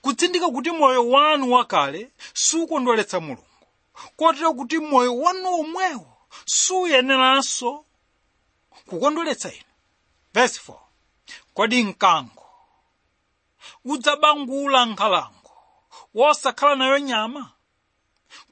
kutsindika 0.03 0.49
kuti 0.49 0.71
moyo 0.71 1.09
wanu 1.09 1.53
wakale 1.53 2.11
sukondweretsa 2.35 3.21
mulungu. 3.21 3.45
Kotero 4.17 4.55
kuti 4.55 4.79
moyo 4.79 5.17
wanu 5.17 5.55
omwewo 5.55 6.17
suyeneranso 6.45 7.85
kukondweretsa 8.87 9.53
inu. 9.53 9.65
Verse 10.35 10.61
4 10.67 10.75
kodi 11.55 11.83
mkango? 11.85 12.47
Udzabangula 13.85 14.87
nkhalango. 14.87 15.53
Wosakhala 16.15 16.75
nayo 16.77 16.99
nyama? 16.99 17.53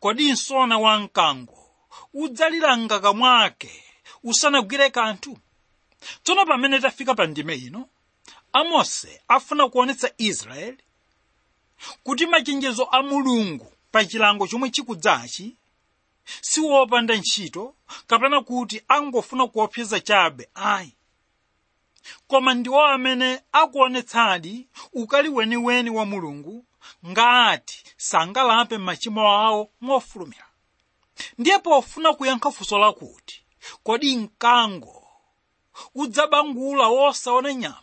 Kodi 0.00 0.32
msona 0.32 0.78
wa 0.78 0.99
mkango? 0.99 1.70
Udzalira 2.14 2.76
mngaka 2.76 3.12
mwake? 3.12 3.85
Usanagwire 4.25 4.90
kanthu? 4.90 5.38
Tsono 6.23 6.47
pamene 6.47 6.80
tafika 6.80 7.14
pa 7.14 7.26
ndime 7.26 7.54
ino 7.54 7.88
amose 8.52 9.23
afuna 9.28 9.68
kuonetsa 9.68 10.11
israeli 10.18 10.85
kuti 12.02 12.26
machenjezo 12.26 12.85
a 12.92 13.02
mulungu 13.02 13.73
pa 13.92 14.04
chilango 14.04 14.47
chomwe 14.47 14.70
chikudzachi 14.70 15.56
siwopanda 16.40 17.14
ntchito 17.16 17.75
kapena 18.06 18.40
kuti 18.40 18.82
angofuna 18.88 19.47
kuopseza 19.47 20.00
chabe 20.00 20.49
ayi. 20.54 20.94
Koma 22.26 22.54
ndiwo 22.54 22.87
amene 22.87 23.40
akuonetsadi 23.52 24.68
ukali 24.92 25.28
weniweni 25.28 25.90
wa 25.90 26.06
mulungu 26.06 26.64
ngati 27.06 27.85
sangalape 27.97 28.78
machimo 28.78 29.28
awo 29.28 29.70
mofulumira. 29.80 30.47
Ndiye 31.38 31.58
pofuna 31.58 32.12
kuyankha 32.14 32.50
funso 32.50 32.78
lakuti 32.78 33.42
kodi 33.82 34.17
mkango 34.17 35.08
udzabangula 35.95 36.88
wosaona 36.88 37.54
nyama 37.54 37.82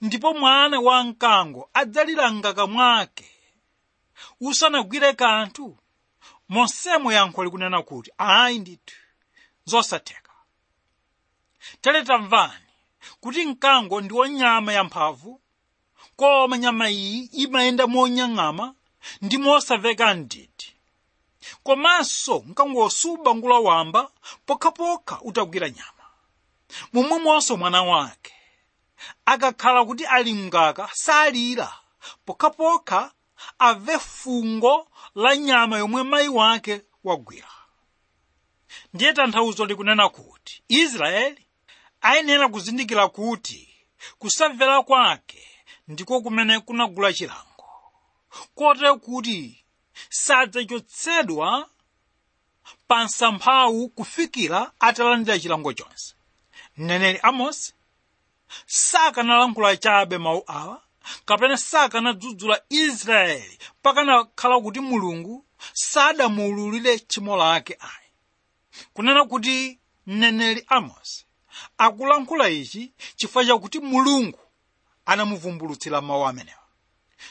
ndipo 0.00 0.34
mwana 0.34 0.80
wa 0.80 1.04
mkango 1.04 1.70
adzalira 1.74 2.30
mngaka 2.30 2.66
mwake 2.66 3.30
usanagwire 4.40 5.12
kanthu? 5.12 5.78
Monsemo 6.48 7.12
yankho 7.12 7.44
likunena 7.44 7.82
kuti 7.82 8.10
ayi 8.18 8.58
ndithu 8.58 8.94
zosatheka. 9.64 10.32
Tere 11.80 12.02
tamvani 12.04 12.64
kuti 13.20 13.46
mkango 13.46 14.00
ndiwo 14.00 14.26
nyama 14.26 14.72
yamphamvu? 14.72 15.40
Koma 16.16 16.58
nyama 16.58 16.90
iyi 16.90 17.24
imayenda 17.24 17.86
monyang'ama 17.86 18.74
ndi 19.22 19.38
mosamveka 19.38 20.14
ndidi. 20.14 20.68
Komanso 21.62 22.38
mkangowo 22.46 22.90
subangula 22.90 23.58
wamba 23.58 24.10
pokhapokha 24.46 25.20
utagwira 25.20 25.70
nyama. 25.70 26.04
Momwemonso 26.92 27.56
mwana 27.56 27.82
wake 27.82 28.34
akakhala 29.24 29.84
kuti 29.84 30.04
ali 30.06 30.34
mngaka 30.34 30.90
salira 30.92 31.72
pokhapokha 32.24 33.12
amve 33.58 33.98
fungo 33.98 34.88
la 35.14 35.36
nyama 35.36 35.78
yomwe 35.78 36.02
mayi 36.02 36.28
wake 36.28 36.82
wagwira. 37.04 37.48
Ndiye 38.94 39.12
tanthauzo 39.12 39.64
likunena 39.66 40.08
kuti 40.08 40.62
israeli 40.68 41.46
ayenera 42.00 42.48
kuzindikira 42.48 43.08
kuti 43.08 43.68
kusamvera 44.18 44.82
kwake 44.82 45.48
ndiko 45.88 46.20
kumene 46.20 46.60
kunagula 46.60 47.12
chilango. 47.12 47.68
Kotero 48.54 48.96
kuti 48.96 49.64
sadzachotsedwa 50.10 51.68
pa 52.88 53.04
msamphawu 53.04 53.88
kufikira 53.88 54.72
atalandira 54.80 55.38
chilango 55.38 55.72
chonse. 55.72 56.14
Mneneri 56.76 57.18
amosi 57.22 57.74
sakanalankhula 58.66 59.76
chabe 59.76 60.18
mawu 60.18 60.44
awa. 60.46 60.82
Kapena 61.24 61.56
sakanadzudzula 61.56 62.62
israeli. 62.68 63.58
Pakanakhala 63.82 64.60
kuti 64.60 64.80
mulungu 64.80 65.44
sadamuululire 65.72 66.98
tchimo 66.98 67.36
lake 67.36 67.76
ayi. 67.80 68.08
Kunena 68.94 69.24
kuti 69.24 69.78
mneneri 70.06 70.64
amosi 70.68 71.26
akulankhula 71.78 72.48
ichi 72.48 72.92
chifukwa 73.16 73.44
chakuti 73.44 73.78
mulungu 73.80 74.38
anamuvumbulutsira 75.06 76.00
mawu 76.00 76.26
amenewa. 76.26 76.58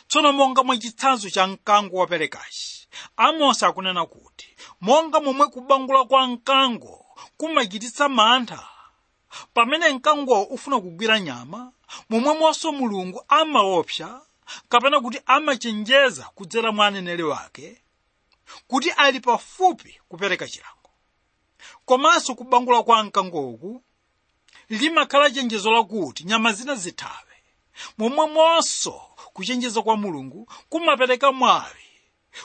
Tsono 0.08 0.32
monga 0.34 0.64
mwa 0.64 0.78
chitsanzo 0.78 1.30
cha 1.30 1.48
mkango 1.48 1.98
waperekachi 1.98 2.88
amosi 3.18 3.66
akunena 3.66 4.06
kuti 4.06 4.56
monga 4.82 5.20
momwe 5.20 5.48
kubangula 5.48 6.04
kwa 6.04 6.28
mkango 6.28 7.06
kumachititsa 7.38 8.10
mantha 8.10 8.68
pamene 9.54 9.90
mkangowo 9.90 10.44
ufuna 10.44 10.80
kugwira 10.80 11.20
nyama 11.20 11.72
momwemonso 12.10 12.72
mulungu 12.72 13.24
amaopsa 13.28 14.22
kapena 14.70 15.00
kuti 15.02 15.22
amachenjeza 15.26 16.24
kudzera 16.36 16.72
mwa 16.72 16.88
aneneri 16.88 17.24
wake 17.24 17.82
kuti 18.68 18.92
ali 18.92 19.20
pafupi 19.20 20.00
kupereka 20.10 20.48
chilango. 20.48 20.90
Komanso 21.86 22.36
kubangula 22.36 22.84
kwa 22.84 23.04
mkangowu 23.04 23.84
limakhala 24.70 25.32
chenjezo 25.32 25.72
lakuti 25.72 26.24
nyama 26.24 26.54
zina 26.54 26.76
zithawe 26.76 27.36
momwemonso 27.98 29.02
kuchenjeza 29.34 29.82
kwa 29.82 29.98
mulungu 29.98 30.50
kumapereka 30.70 31.32
mwawi 31.32 31.86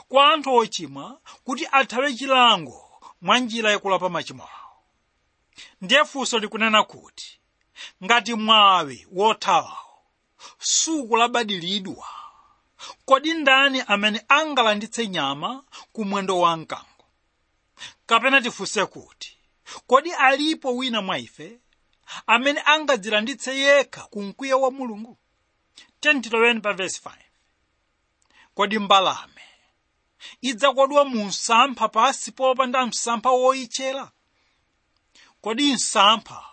kwa 0.09 0.33
anthu 0.33 0.55
ochimwa 0.55 1.21
kuti 1.45 1.69
athawe 1.73 2.15
chilango 2.15 2.83
mwa 3.23 3.39
njira 3.39 3.71
yakulapa 3.71 4.09
machimo 4.09 4.43
awo 4.43 4.66
ndiye 5.81 6.05
funso 6.05 6.39
likunena 6.39 6.83
kuti 6.85 7.41
ngati 8.05 8.35
mwawi 8.35 9.07
wothawawo 9.13 10.03
sukulabadiridwa 10.59 12.09
kodi 13.05 13.35
ndani 13.35 13.83
amene 13.87 14.25
angalanditse 14.29 15.09
nyama 15.09 15.65
ku 15.93 16.05
mwendo 16.05 16.39
wa 16.39 16.57
mkango? 16.57 17.05
Kapena 18.07 18.41
tifunse 18.43 18.87
kuti 18.87 19.37
kodi 19.87 20.13
alipo 20.13 20.77
wina 20.77 21.03
mwa 21.03 21.19
ife 21.19 21.61
amene 22.27 22.61
angadzilanditse 22.65 23.59
yekha 23.59 24.01
ku 24.03 24.23
mkwiyo 24.23 24.61
wa 24.61 24.71
mulungu? 24.71 25.19
Tentiloweni 26.01 26.61
pa 26.61 26.73
vesi 26.73 27.01
5 27.05 27.13
kodi 28.55 28.79
mbalame 28.79 29.43
idzakodwa 30.41 31.05
mu 31.05 31.25
msampha 31.25 31.89
pasi 31.89 32.33
popanda 32.33 32.87
msampha 32.87 33.31
woyichera 33.31 34.11
kodi 35.47 35.73
msampha 35.75 36.45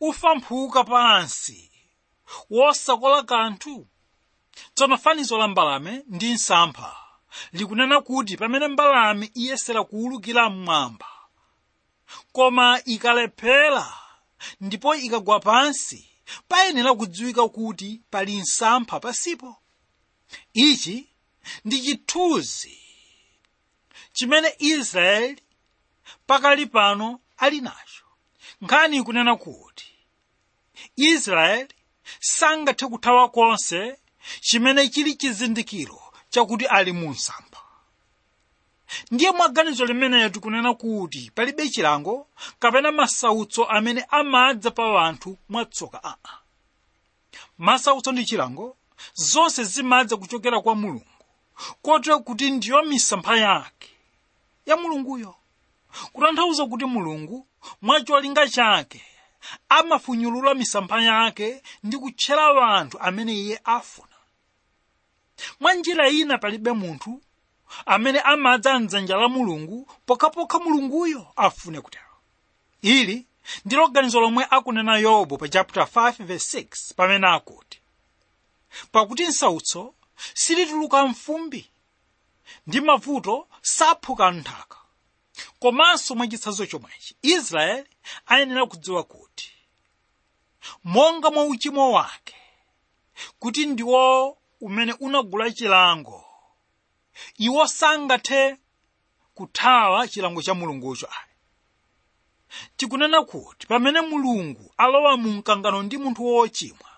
ufamphuka 0.00 0.84
pansi 0.84 1.70
wosakola 2.50 3.22
kanthu. 3.22 3.86
Tsono 4.74 4.96
fanizo 4.98 5.38
la 5.38 5.48
mbalame 5.48 6.02
ndi 6.08 6.34
msampha 6.34 6.96
likunena 7.52 8.00
kuti 8.00 8.36
pamene 8.36 8.68
mbalame 8.68 9.30
iyesera 9.34 9.84
kuwulukira 9.84 10.50
mmwamba 10.50 11.06
koma 12.32 12.80
ikalephera 12.84 13.92
ndipo 14.60 14.94
ikagwa 14.94 15.40
pansi 15.40 16.08
payenera 16.48 16.94
kudziwika 16.94 17.48
kuti 17.48 18.02
pali 18.10 18.36
msampha 18.40 19.00
pasipo. 19.00 19.56
Ichi 20.52 21.08
ndi 21.64 21.80
chithunzi 21.82 22.78
chimene 24.12 24.54
israeli 24.58 25.42
pakali 26.26 26.66
pano 26.66 27.20
ali 27.36 27.60
nacho 27.60 28.03
nkhani 28.64 28.96
ikunena 28.96 29.36
kuti 29.36 29.86
israeli 30.96 31.74
sangathe 32.20 32.86
kuthawa 32.86 33.28
konse 33.28 33.98
chimene 34.40 34.88
chili 34.88 35.14
chizindikiro 35.14 36.00
chakuti 36.30 36.66
ali 36.66 36.92
mu 36.92 37.08
msampha 37.08 37.60
ndiye 39.10 39.30
mwaganizo 39.30 39.84
limeneyo 39.84 40.28
tikunena 40.28 40.74
kuti 40.74 41.30
palibe 41.34 41.68
chilango 41.68 42.28
kapena 42.58 42.92
masautso 42.92 43.64
amene 43.64 44.06
amadza 44.10 44.70
pa 44.70 45.06
anthu 45.06 45.38
mwatsoka 45.48 46.00
aa. 46.04 46.38
Masautso 47.58 48.12
ndi 48.12 48.24
chilango 48.24 48.76
zonse 49.14 49.64
zimadza 49.64 50.16
kuchokera 50.16 50.60
kwa 50.60 50.74
mulungu 50.74 51.06
kotero 51.82 52.20
kuti 52.20 52.50
ndiyo 52.50 52.82
misampha 52.82 53.36
yake 53.36 53.90
ya 54.66 54.76
mulunguyo. 54.76 55.34
Kutanthauza 56.12 56.66
kuti 56.66 56.84
mulungu 56.84 57.46
mwacholinga 57.82 58.48
chake 58.48 59.04
amafunyulula 59.68 60.54
misampha 60.54 61.02
yake 61.02 61.62
ndi 61.82 61.98
kutchera 61.98 62.76
anthu 62.78 62.98
amene 63.00 63.32
iye 63.34 63.60
afuna. 63.64 64.08
Mwa 65.60 65.74
njira 65.74 66.08
ina 66.08 66.38
palibe 66.38 66.72
munthu 66.72 67.22
amene 67.86 68.20
amadza 68.20 68.78
mdzanja 68.80 69.16
la 69.16 69.28
mulungu 69.28 69.88
pokhapokha 70.06 70.58
mulunguyo 70.58 71.26
afune 71.36 71.80
kutero 71.80 72.04
ili 72.82 73.26
ndilo 73.64 73.88
ganizo 73.88 74.20
lomwe 74.20 74.46
akunena 74.50 74.96
yobu 74.98 75.38
pa 75.38 75.48
chapter 75.48 75.82
5 75.82 76.24
verse 76.24 76.60
6 76.60 76.94
pamene 76.94 77.26
akuti 77.26 77.80
pakuti 78.92 79.26
nsautso 79.26 79.94
silituluka 80.34 81.06
mfumbi 81.06 81.70
ndi 82.66 82.80
mavuto 82.80 83.48
saphuka 83.62 84.30
nthaka 84.30 84.76
komanso 85.60 86.14
mwachitsanzo 86.14 86.66
chomwechi 86.66 87.16
israeli 87.22 87.88
ayenera 88.26 88.66
kudziwa 88.66 89.02
kuti 89.02 89.52
monga 90.84 91.30
mwa 91.30 91.44
uchimo 91.44 91.92
wake 91.92 92.34
kuti 93.38 93.66
ndiwo 93.66 94.38
umene 94.60 94.92
unagula 95.00 95.50
chilango 95.50 96.24
iwo 97.38 97.66
sangathe 97.68 98.56
kuthawa 99.34 100.08
chilango 100.08 100.42
cha 100.42 100.54
mulungucho 100.54 101.06
ayi. 101.06 101.34
Tikunena 102.76 103.22
kuti 103.24 103.66
pamene 103.66 104.00
mulungu 104.00 104.72
alowa 104.76 105.16
mu 105.16 105.30
mkangano 105.32 105.82
ndi 105.82 105.96
munthu 105.98 106.24
wochimwa 106.26 106.90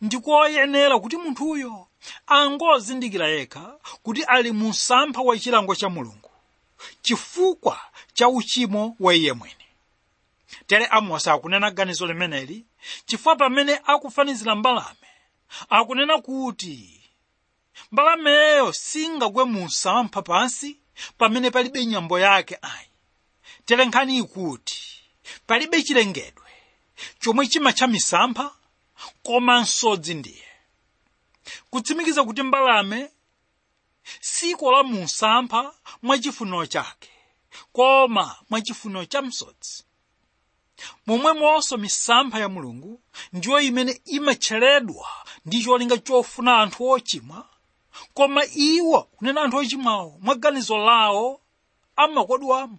ndikoyenera 0.00 0.98
kuti 0.98 1.16
munthuyo 1.16 1.86
angozindikira 2.26 3.28
yekha 3.28 3.78
kuti 4.02 4.22
ali 4.24 4.52
mu 4.52 4.74
wa 5.24 5.38
chilango 5.38 5.74
cha 5.74 5.88
mulungu 5.88 6.29
chifukwa 7.02 7.80
cha 8.12 8.28
uchimo 8.28 8.96
wa 9.00 9.14
iye 9.14 9.32
mwini 9.32 9.54
tere 10.66 10.86
amosi 10.86 11.30
akunena 11.30 11.70
ganizo 11.70 12.06
limeneli 12.06 12.66
chifukwa 13.06 13.36
pamene 13.36 13.80
akufanizira 13.84 14.54
mbalame 14.54 15.08
akunena 15.68 16.18
kuti 16.18 17.00
mbalameyo 17.92 18.72
singagwe 18.72 19.44
mu 19.44 19.64
msampha 19.64 20.22
pansi 20.22 20.76
pamene 21.18 21.50
palibe 21.50 21.86
nyambo 21.86 22.18
yake 22.18 22.58
ayi. 22.62 22.86
Tere 23.64 23.84
nkhani 23.84 24.18
ikuti 24.18 24.82
palibe 25.46 25.82
chilengedwe 25.82 26.44
chomwe 27.20 27.46
chimatcha 27.46 27.86
misampha 27.86 28.54
koma 29.22 29.60
nsodzi 29.60 30.14
ndiye. 30.14 30.44
Kutsimikiza 31.70 32.24
kuti 32.24 32.42
mbalame 32.42 33.10
sikola 34.20 34.82
mu 34.82 35.02
msampha 35.02 35.74
mwachifuniro 36.02 36.66
chake. 36.66 37.10
Koma 37.72 38.36
mwachifuniro 38.50 39.04
cha 39.04 39.22
msodzi 39.22 39.84
momwemonso 41.06 41.76
misampha 41.76 42.38
ya 42.38 42.48
mulungu 42.48 43.00
ndiyo 43.32 43.60
imene 43.60 44.00
imatcheredwa 44.04 45.08
ndi 45.46 45.64
cholinga 45.64 45.98
chofuna 45.98 46.58
anthu 46.62 46.88
ochimwa. 46.90 47.48
Koma 48.14 48.42
iwo 48.54 49.02
kunena 49.02 49.42
anthu 49.42 49.56
ochimwawo 49.56 50.18
mwa 50.20 50.34
ganizo 50.34 50.78
lawo 50.78 51.40
amakodwamo. 51.96 52.78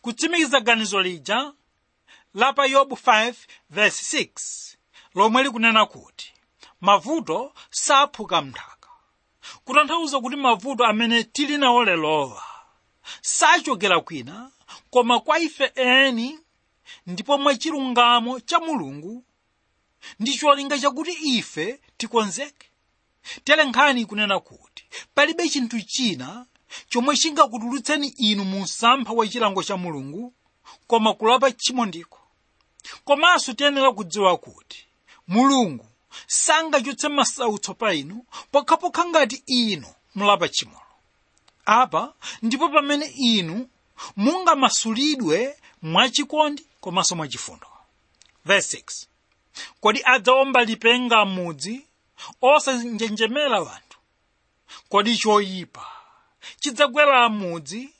Kutsimikiza 0.00 0.60
ganizo 0.60 1.00
lija 1.02 1.52
la 2.34 2.52
pa 2.52 2.66
yobu 2.66 2.94
5 2.94 3.34
verse 3.70 4.22
6 4.22 4.76
lomwe 5.14 5.42
likunena 5.42 5.86
kuti 5.86 6.32
mavuto 6.80 7.52
saphuka 7.70 8.42
mnthaka 8.42 8.71
kutanthauza 9.64 10.20
kuti 10.20 10.36
mavuto 10.36 10.84
amene 10.84 11.24
tili 11.24 11.58
nawo 11.58 11.84
lelowa. 11.84 12.42
Sachokera 13.20 14.00
kwina 14.00 14.50
koma 14.90 15.20
kwa 15.20 15.38
ife 15.38 15.72
eni 15.74 16.38
ndipo 17.06 17.38
mwachilungamo 17.38 18.40
cha 18.40 18.58
mulungu 18.60 19.24
ndi 20.20 20.34
cholinga 20.38 20.78
chakuti 20.78 21.12
ife 21.38 21.80
tikonzeke. 21.96 22.68
Telenkhani 23.44 23.70
nkhani 23.70 24.00
ikunena 24.00 24.40
kuti 24.40 24.84
palibe 25.14 25.48
chinthu 25.48 25.80
china 25.82 26.46
chomwe 26.88 27.16
chingakutulutseni 27.16 28.08
inu 28.08 28.44
mu 28.44 28.60
msampha 28.60 29.12
wa 29.12 29.28
chilango 29.28 29.62
cha 29.62 29.76
mulungu 29.76 30.34
koma 30.86 31.14
kulapa 31.14 31.50
tchimo 31.50 31.86
ndiko. 31.86 32.18
Komanso 33.04 33.52
tiyenera 33.52 33.92
kudziwa 33.92 34.36
kuti 34.36 34.86
mulungu 35.28 35.86
sangachotse 36.26 37.08
masautso 37.08 37.74
pa 37.74 37.94
inu 37.94 38.24
pokhapokha 38.52 39.04
ngati 39.04 39.42
inu 39.46 39.88
mulapa 40.14 40.48
tchimolo 40.48 40.82
apa 41.66 42.14
ndipo 42.42 42.68
pamene 42.68 43.06
inu 43.06 43.68
mungamasulidwe 44.16 45.56
mwachikondi 45.82 46.66
komanso 46.80 47.16
mwachifundo. 47.16 47.66
Verse 48.44 48.76
6 48.76 49.06
kodi 49.80 50.00
adzawomba 50.04 50.64
lipenga 50.64 51.24
m'mudzi 51.24 51.86
osanjenjemera 52.42 53.60
wanthu 53.60 53.98
kodi 54.88 55.16
choyipa 55.16 55.86
chidzagwera 56.60 57.28
m'mudzi 57.28 57.94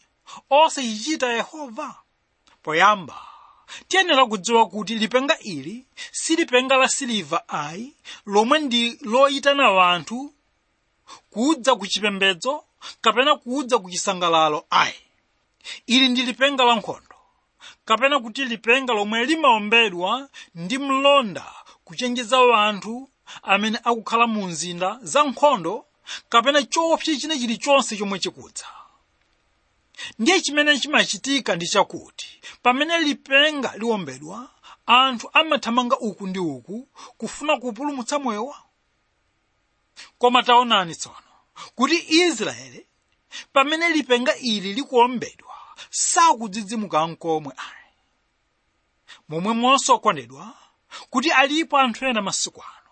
osachichita 0.51 1.29
yehova? 1.33 1.95
Poyamba 2.63 3.32
tiyenera 3.89 4.27
kudziwa 4.27 4.69
kuti 4.69 4.95
lipenga 4.99 5.39
ili 5.39 5.85
si 6.13 6.37
lipenga 6.37 6.77
la 6.77 6.89
siliva 6.89 7.49
ayi 7.49 7.93
lomwe 8.27 8.59
ndi 8.59 8.99
loyitana 9.03 9.71
wanthu 9.71 10.33
kudza 11.31 11.75
ku 11.77 11.87
chipembedzo 11.87 12.65
kapena 13.01 13.37
kudza 13.37 13.79
ku 13.79 13.91
chisangalalo 13.91 14.65
ayi 14.71 14.95
ili 15.87 16.09
ndi 16.09 16.23
lipenga 16.23 16.65
la 16.65 16.75
nkhondo 16.77 17.17
kapena 17.85 18.21
kuti 18.21 18.45
lipenga 18.45 18.93
lomwe 18.95 19.25
limaombedwa 19.25 20.29
ndi 20.55 20.79
mlonda 20.79 21.47
kuchenjeza 21.85 22.41
wanthu 22.41 23.09
amene 23.43 23.79
akukhala 23.85 24.27
mu 24.27 24.47
mzinda 24.47 24.99
za 25.03 25.25
nkhondo 25.25 25.85
kapena 26.29 26.63
choopsa 26.63 27.17
china 27.17 27.39
chilichonse 27.39 27.97
chomwe 27.97 28.19
chikudza 28.19 28.67
ndiye 30.19 30.41
chimene 30.41 30.79
chimachitika 30.81 31.57
ndi 31.57 31.67
chakuti 31.67 32.41
pamene 32.63 32.99
lipenga 32.99 33.77
liwombedwa 33.77 34.51
anthu 34.87 35.31
amathamanga 35.33 35.99
uku 35.99 36.27
ndi 36.27 36.39
uku 36.39 36.89
kufuna 37.19 37.57
kupulumutsa 37.61 38.19
moyo 38.19 38.47
wawo. 38.47 38.65
Koma 40.19 40.43
taonani 40.43 40.95
tsono 40.95 41.33
kuti 41.75 42.05
israeli 42.09 42.87
pamene 43.53 43.89
lipenga 43.91 44.37
ili 44.37 44.73
likuwombedwa 44.75 45.55
sakudzidzimuka 45.91 47.07
nkomwe 47.07 47.53
ayi 47.57 47.93
momwemonso 49.29 49.99
kondedwa 49.99 50.55
kuti 51.11 51.31
alipo 51.31 51.79
anthu 51.79 52.05
ena 52.07 52.23
masiku 52.23 52.63
ano 52.63 52.91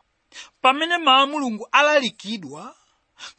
pamene 0.60 0.98
mawu 0.98 1.26
mulungu 1.26 1.68
alalikidwa 1.72 2.76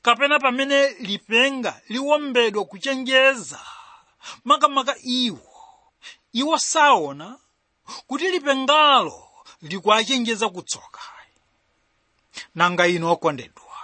kapena 0.02 0.40
pamene 0.40 0.90
lipenga 0.90 1.82
liwombedwa 1.90 2.66
kuchenjeza 2.66 3.60
makamaka 4.44 4.96
iwo 5.04 5.52
iwo 6.34 6.58
saona 6.58 7.40
kuti 8.08 8.32
lipengalo 8.32 9.28
likuachenjeza 9.62 10.50
kutsoka. 10.50 11.02
Nanga 12.56 12.88
inu 12.88 13.12
okondedwa 13.12 13.76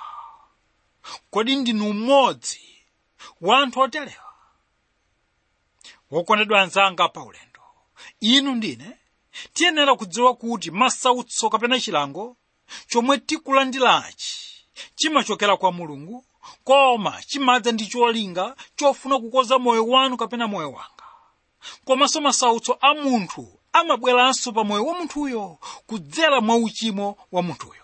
kodi 1.32 1.56
ndinu 1.56 1.94
mmodzi 1.94 2.62
wa 3.42 3.58
anthu 3.60 3.80
oterewa? 3.80 4.34
Wokondedwa 6.12 6.62
anzanga 6.62 7.10
paulendo. 7.10 7.62
Inu 8.20 8.56
ndine 8.56 8.98
tiyenera 9.54 9.96
kudziwa 9.96 10.36
kuti 10.36 10.72
masautso 10.72 11.50
kapena 11.50 11.80
chilango 11.80 12.38
chomwe 12.88 13.18
tikulandilachi 13.18 14.37
chimachokera 15.02 15.58
kwa 15.58 15.72
mulungu 15.72 16.26
koma 16.64 17.22
chimadza 17.28 17.72
ndi 17.72 17.86
cholinga 17.88 18.56
chofuna 18.76 19.20
kukoza 19.20 19.60
moyo 19.60 19.88
wanu 19.88 20.18
kapena 20.18 20.48
moyo 20.48 20.72
wanga. 20.72 21.04
Komanso 21.86 22.22
masautso 22.22 22.78
a 22.82 22.94
munthu 22.94 23.60
amabweranso 23.74 24.52
pa 24.52 24.64
moyo 24.64 24.86
wa 24.86 24.94
munthuyo 24.98 25.58
kudzera 25.88 26.42
mwa 26.42 26.56
uchimo 26.56 27.18
wa 27.32 27.42
munthuyo. 27.42 27.84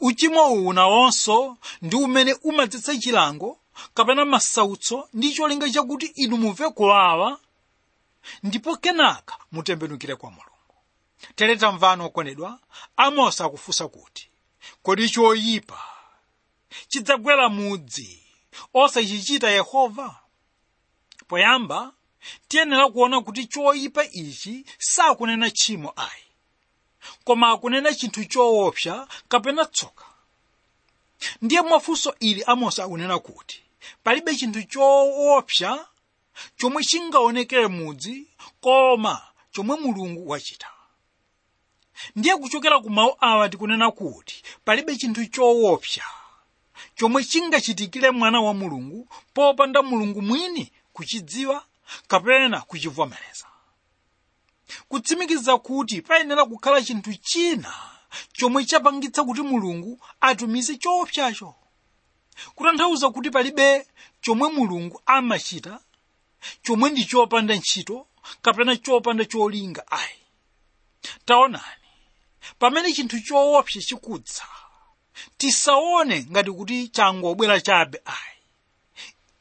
Uchimo 0.00 0.52
uwu 0.52 0.72
nawonso 0.72 1.56
ndi 1.82 1.96
umene 1.96 2.34
umadzetsa 2.42 2.96
chilango 2.96 3.58
kapena 3.94 4.24
masautso 4.24 5.08
ndi 5.12 5.32
cholinga 5.32 5.70
chakuti 5.70 6.06
inu 6.06 6.36
mumve 6.36 6.70
kuwawa 6.70 7.38
ndipo 8.42 8.76
kenaka 8.76 9.36
mutembenukire 9.52 10.16
kwa 10.16 10.30
mulungu. 10.30 10.50
Tere 11.34 11.56
tamvani 11.56 12.02
okondedwa 12.02 12.58
amosi 12.96 13.42
akufunsa 13.42 13.88
kuti 13.88 14.30
kodi 14.82 15.08
choyipa 15.10 15.80
chidzagwera 16.88 17.48
mudzi 17.48 18.22
osachichita 18.74 19.50
yehova. 19.50 20.20
Poyamba 21.28 21.92
tiyenera 22.48 22.88
kuona 22.88 23.20
kuti 23.20 23.46
choyipa 23.46 24.04
ichi 24.04 24.64
sakunena 24.78 25.50
tchimo 25.50 25.92
ayi 25.96 26.24
koma 27.24 27.50
akunena 27.50 27.94
chinthu 27.94 28.24
choopsa 28.24 29.08
kapena 29.28 29.64
tsoka. 29.64 30.04
Ndiye 31.42 31.60
mwafunso 31.62 32.14
ili 32.20 32.42
amosi 32.44 32.82
akunena 32.82 33.18
kuti 33.18 33.62
palibe 34.04 34.36
chinthu 34.36 34.62
choopsa 34.62 35.88
chomwe 36.56 36.84
chingaonekere 36.84 37.66
mudzi 37.68 38.26
koma 38.60 39.22
chomwe 39.52 39.76
mulungu 39.76 40.28
wachita. 40.28 40.70
Ndiye 42.16 42.36
kuchokera 42.36 42.80
ku 42.80 42.90
mawu 42.90 43.16
awa 43.20 43.48
tikunena 43.48 43.90
kuti 43.90 44.42
palibe 44.64 44.96
chinthu 44.96 45.26
choopsa 45.26 46.04
chomwe 46.94 47.24
chingachitikire 47.24 48.10
mwana 48.10 48.40
wa 48.40 48.54
mulungu 48.54 49.08
popanda 49.34 49.82
mulungu 49.82 50.22
mwini 50.22 50.72
kuchidziwa 50.92 51.64
kapena 52.08 52.60
kuchivomereza 52.60 53.46
kutsimikiza 54.88 55.58
kuti 55.58 56.02
payenera 56.02 56.44
kukhala 56.44 56.82
chinthu 56.82 57.14
china 57.14 57.74
chomwe 58.32 58.64
chapangitsa 58.64 59.24
kuti 59.24 59.42
mulungu 59.42 60.00
atumize 60.20 60.76
choopsacho. 60.76 61.54
Kutanthauza 62.54 63.10
kuti 63.10 63.30
palibe 63.30 63.86
chomwe 64.20 64.48
mulungu 64.52 65.02
amachita 65.06 65.80
chomwe 66.62 66.90
ndi 66.90 67.04
chopanda 67.04 67.54
ntchito 67.54 68.06
kapena 68.42 68.76
chopanda 68.76 69.24
cholinga 69.24 69.82
ayi. 69.90 70.18
Taonani 71.24 71.88
pamene 72.58 72.92
chinthu 72.92 73.20
choopsa 73.20 73.80
chikudza 73.80 74.42
tisaone 75.38 76.26
ngati 76.30 76.50
kuti 76.50 76.88
changobwera 76.88 77.60
chabe 77.60 77.98
ayi. 78.04 78.38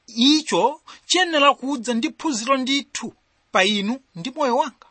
Icho 0.08 0.82
chiyenera 1.06 1.54
kudza 1.54 1.94
ndi 1.94 2.10
phunziro 2.20 2.58
ndithu 2.58 3.14
pa 3.52 3.64
inu 3.64 4.00
ndi 4.16 4.32
moyo 4.32 4.58
wanga. 4.58 4.88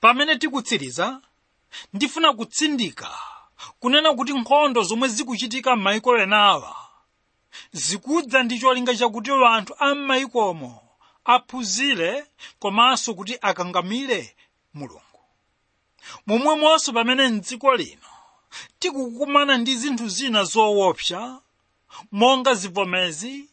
Pamene 0.00 0.36
tikutsiriza 0.38 1.20
ndifuna 1.94 2.32
kutsindika 2.32 3.10
kunena 3.80 4.14
kuti 4.14 4.32
nkhondo 4.32 4.82
zomwe 4.82 5.08
zikuchitika 5.08 5.76
m'mayiko 5.76 6.18
enawa 6.18 6.76
zikudza 7.72 8.42
ndi 8.42 8.58
cholinga 8.58 8.94
chakuti 8.96 9.30
anthu 9.32 9.74
a 9.78 9.94
m'mayikomo 9.94 10.82
aphunzire 11.24 12.26
komanso 12.58 13.14
kuti 13.14 13.38
akangamire 13.40 14.36
mulungu. 14.74 15.20
Momwemonso 16.26 16.92
pamene 16.92 17.28
mdziko 17.28 17.76
lino 17.76 18.09
tikukumana 18.78 19.56
ndi 19.58 19.76
zinthu 19.76 20.08
zina 20.08 20.44
zoopsa 20.44 21.40
monga 22.12 22.54
zivomezi 22.54 23.48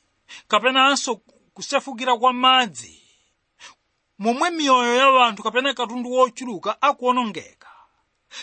kapenanso 0.48 1.16
kusefukira 1.54 2.18
kwa 2.18 2.34
madzi. 2.34 3.02
Momwe 4.20 4.50
miyoyo 4.50 4.96
ya 4.96 5.26
anthu 5.26 5.44
kapena 5.44 5.74
katundu 5.74 6.12
wochuluka 6.12 6.82
akuonongeka. 6.82 7.68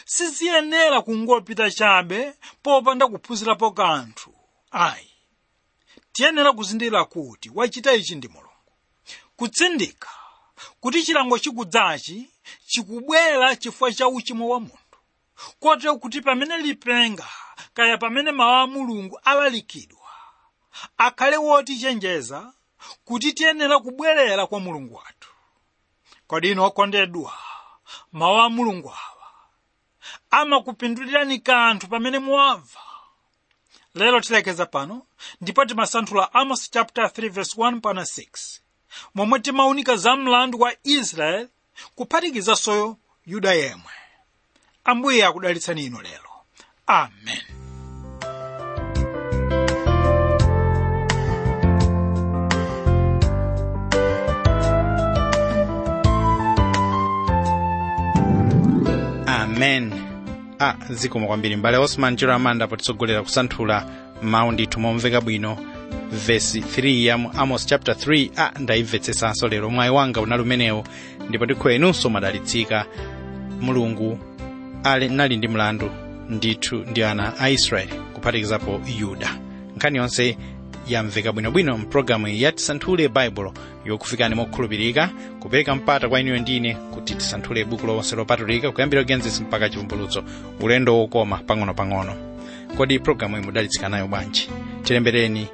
Siziyenera 0.04 1.02
kungopita 1.02 1.70
chabe 1.70 2.34
popanda 2.62 3.06
kuphunzirapo 3.08 3.70
kanthu. 3.70 4.34
Ayi 4.70 5.10
tiyenera 6.12 6.52
kuzindikira 6.52 7.04
kuti 7.04 7.50
wachita 7.54 7.92
ichi 7.94 8.14
ndi 8.14 8.28
mulungu. 8.28 8.50
Kutsindika 9.36 10.08
kuti 10.80 11.02
chilango 11.02 11.38
chikudzachi 11.38 12.30
chikubwera 12.66 13.56
chifukwa 13.56 13.92
cha 13.92 14.08
uchimo 14.08 14.48
wa 14.48 14.60
munthu 14.60 14.78
kotero 15.60 15.96
kuti 15.98 16.20
pamene 16.20 16.56
lipenga 16.58 17.28
kaya 17.74 17.98
pamene 17.98 18.32
mawu 18.32 18.54
a 18.54 18.66
mulungu 18.66 19.20
alalikidwa 19.24 20.00
akhale 20.98 21.36
wotichenjeza 21.36 22.52
kuti 23.04 23.32
tiyenera 23.32 23.78
kubwerera 23.78 24.46
kwa 24.46 24.60
mulungu 24.60 24.94
wathu. 24.94 25.28
Kodi 26.26 26.50
ino 26.50 26.64
okondedwa 26.66 27.32
mawu 28.12 28.40
a 28.40 28.48
mulungu 28.48 28.88
awa 28.88 29.28
amakupindulirani 30.30 31.38
kanthu 31.38 31.86
pamene 31.88 32.18
muwamva 32.18 32.80
lero 33.94 34.20
tilekeza 34.20 34.66
pano 34.66 35.06
ndipo 35.40 35.64
timasanthula 35.64 36.34
amos 36.34 36.70
chapter 36.70 37.04
3 37.04 37.28
verse 37.30 37.56
1 37.60 37.80
pana 37.80 38.02
6 38.02 38.60
momwe 39.14 39.40
timaunika 39.40 39.96
za 39.96 40.16
mlandu 40.16 40.60
wa 40.60 40.74
israeli 40.82 41.48
kuphatikizanso 41.94 42.96
yuda 43.26 43.52
yemwe 43.54 43.92
ambuye 44.84 45.24
akudalitsani 45.26 45.84
inu 45.84 46.00
lero. 46.00 46.30
Amen. 46.86 47.42
Amen. 59.26 59.92
A 60.60 60.74
zikomo 60.90 61.26
kwambiri 61.26 61.56
mbale. 61.56 61.76
Osman 61.76 62.16
chero 62.16 62.34
amanda 62.34 62.66
potitsogolera 62.66 63.22
kusanthula 63.22 63.86
mawu 64.22 64.52
ndithu 64.52 64.80
momveka 64.80 65.20
bwino 65.20 65.58
vesi 66.26 66.60
3 66.60 67.04
ya 67.04 67.14
amos 67.14 67.66
chapter 67.66 67.94
3 67.94 68.30
a 68.36 68.52
ndayimvetsetsanso 68.60 69.48
lero. 69.48 69.70
Mwayi 69.70 69.90
wanga 69.90 70.20
unali 70.20 70.42
umenewo 70.42 70.84
ndipo 71.28 71.44
ndikho 71.44 71.70
inunso 71.70 72.10
madalitsika 72.10 72.86
mulungu 73.60 74.18
ali 74.84 75.08
nali 75.08 75.36
ndi 75.36 75.48
mlandu 75.48 75.90
ndithu 76.28 76.76
ndi 76.76 77.02
ana 77.04 77.32
a 77.38 77.50
israeli 77.50 77.92
kuphatikizapo 78.14 78.80
yuda. 79.00 79.38
Nkhani 79.76 79.98
yonse 79.98 80.36
yamveka 80.88 81.32
bwinobwino 81.32 81.78
mpulogalamu 81.78 82.28
ya 82.28 82.52
tisanthule 82.52 83.08
baibulo 83.08 83.52
yokufikani 83.84 84.34
mokhulupirika 84.34 85.10
kupereka 85.40 85.74
mpata 85.74 86.08
kwa 86.08 86.20
inuyo 86.20 86.38
ndine 86.38 86.74
kuti 86.74 87.14
tisanthule 87.14 87.64
buku 87.64 87.86
lonse 87.86 88.16
lopatulika 88.16 88.72
kuyambira 88.72 89.04
genesis 89.04 89.40
mpaka 89.40 89.68
chivumbulutso 89.68 90.24
ulendo 90.60 90.98
wokoma 90.98 91.36
pang'ono-pang'ono 91.38 92.14
kodi 92.76 92.98
pulogalamu 92.98 93.36
iyi 93.36 93.46
mudalitsika 93.46 93.88
nayo 93.88 94.06
bwanji? 94.08 94.50
Tilembereni 94.82 95.48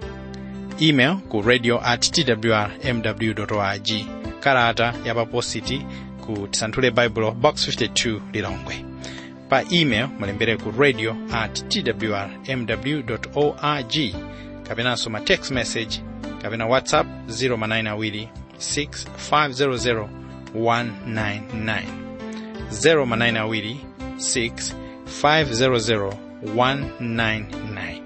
email 0.80 1.16
ku 1.28 1.42
radio 1.42 1.80
at 1.84 2.10
twr 2.10 2.70
mw 2.94 3.56
org. 3.58 3.88
Kalata 4.40 4.94
ya 5.04 5.14
papositi 5.14 5.82
ku 6.26 6.48
tisanthule 6.50 6.90
baibulo 6.90 7.30
box 7.32 7.68
52 7.68 8.20
lilongwe 8.32 8.84
pa 9.50 9.62
email 9.72 10.08
mulembere 10.18 10.56
ku 10.56 10.70
radio 10.70 11.16
at 11.32 11.62
twr 11.68 12.30
mw 12.46 13.18
org. 13.34 13.94
Kapenanso 14.62 15.10
ma 15.10 15.20
text 15.20 15.50
message 15.50 16.00
kapena 16.42 16.66
whatsapp 16.66 17.06
0manayinawiri 17.26 18.28
6500 18.58 20.08
199 20.54 21.82
0manayinawiri 22.70 23.76
6500 24.16 26.12
199 26.54 27.99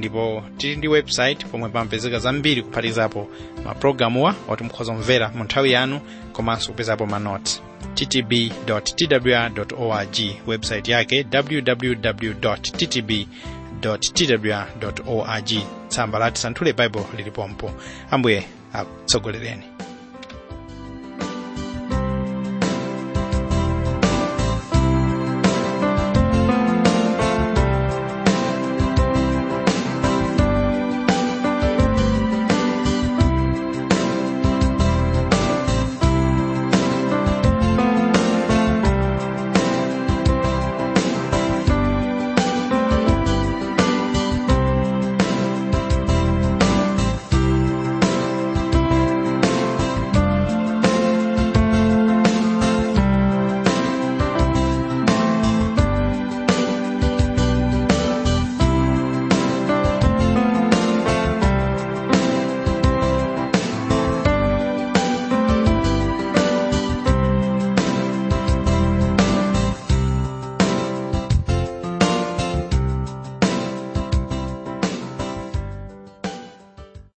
ndipo 0.00 0.42
tili 0.56 0.76
ndi 0.76 0.88
website 0.88 1.46
pomwe 1.46 1.68
pamapezeka 1.68 2.18
zambiri 2.18 2.62
kuphatikizapo 2.62 3.28
mapulogalamuwa 3.64 4.34
oti 4.48 4.64
mukhoza 4.64 4.92
kumvera 4.92 5.28
mu 5.34 5.44
nthawi 5.44 5.72
yanu 5.72 6.00
komanso 6.32 6.70
kupezapo 6.72 7.06
manoti 7.06 7.60
ttb 7.94 8.32
twr 8.74 9.50
org 9.78 10.16
website 10.46 10.88
yake 10.88 11.26
www 11.32 12.54
ttb 12.62 13.10
twr 13.80 14.66
org. 15.06 15.50
Tsamba 15.88 16.18
lati 16.18 16.40
santhule 16.40 16.72
baibulo 16.72 17.06
lilipompo 17.16 17.70
ambuye 18.10 18.44
akutsogolereni 18.72 19.62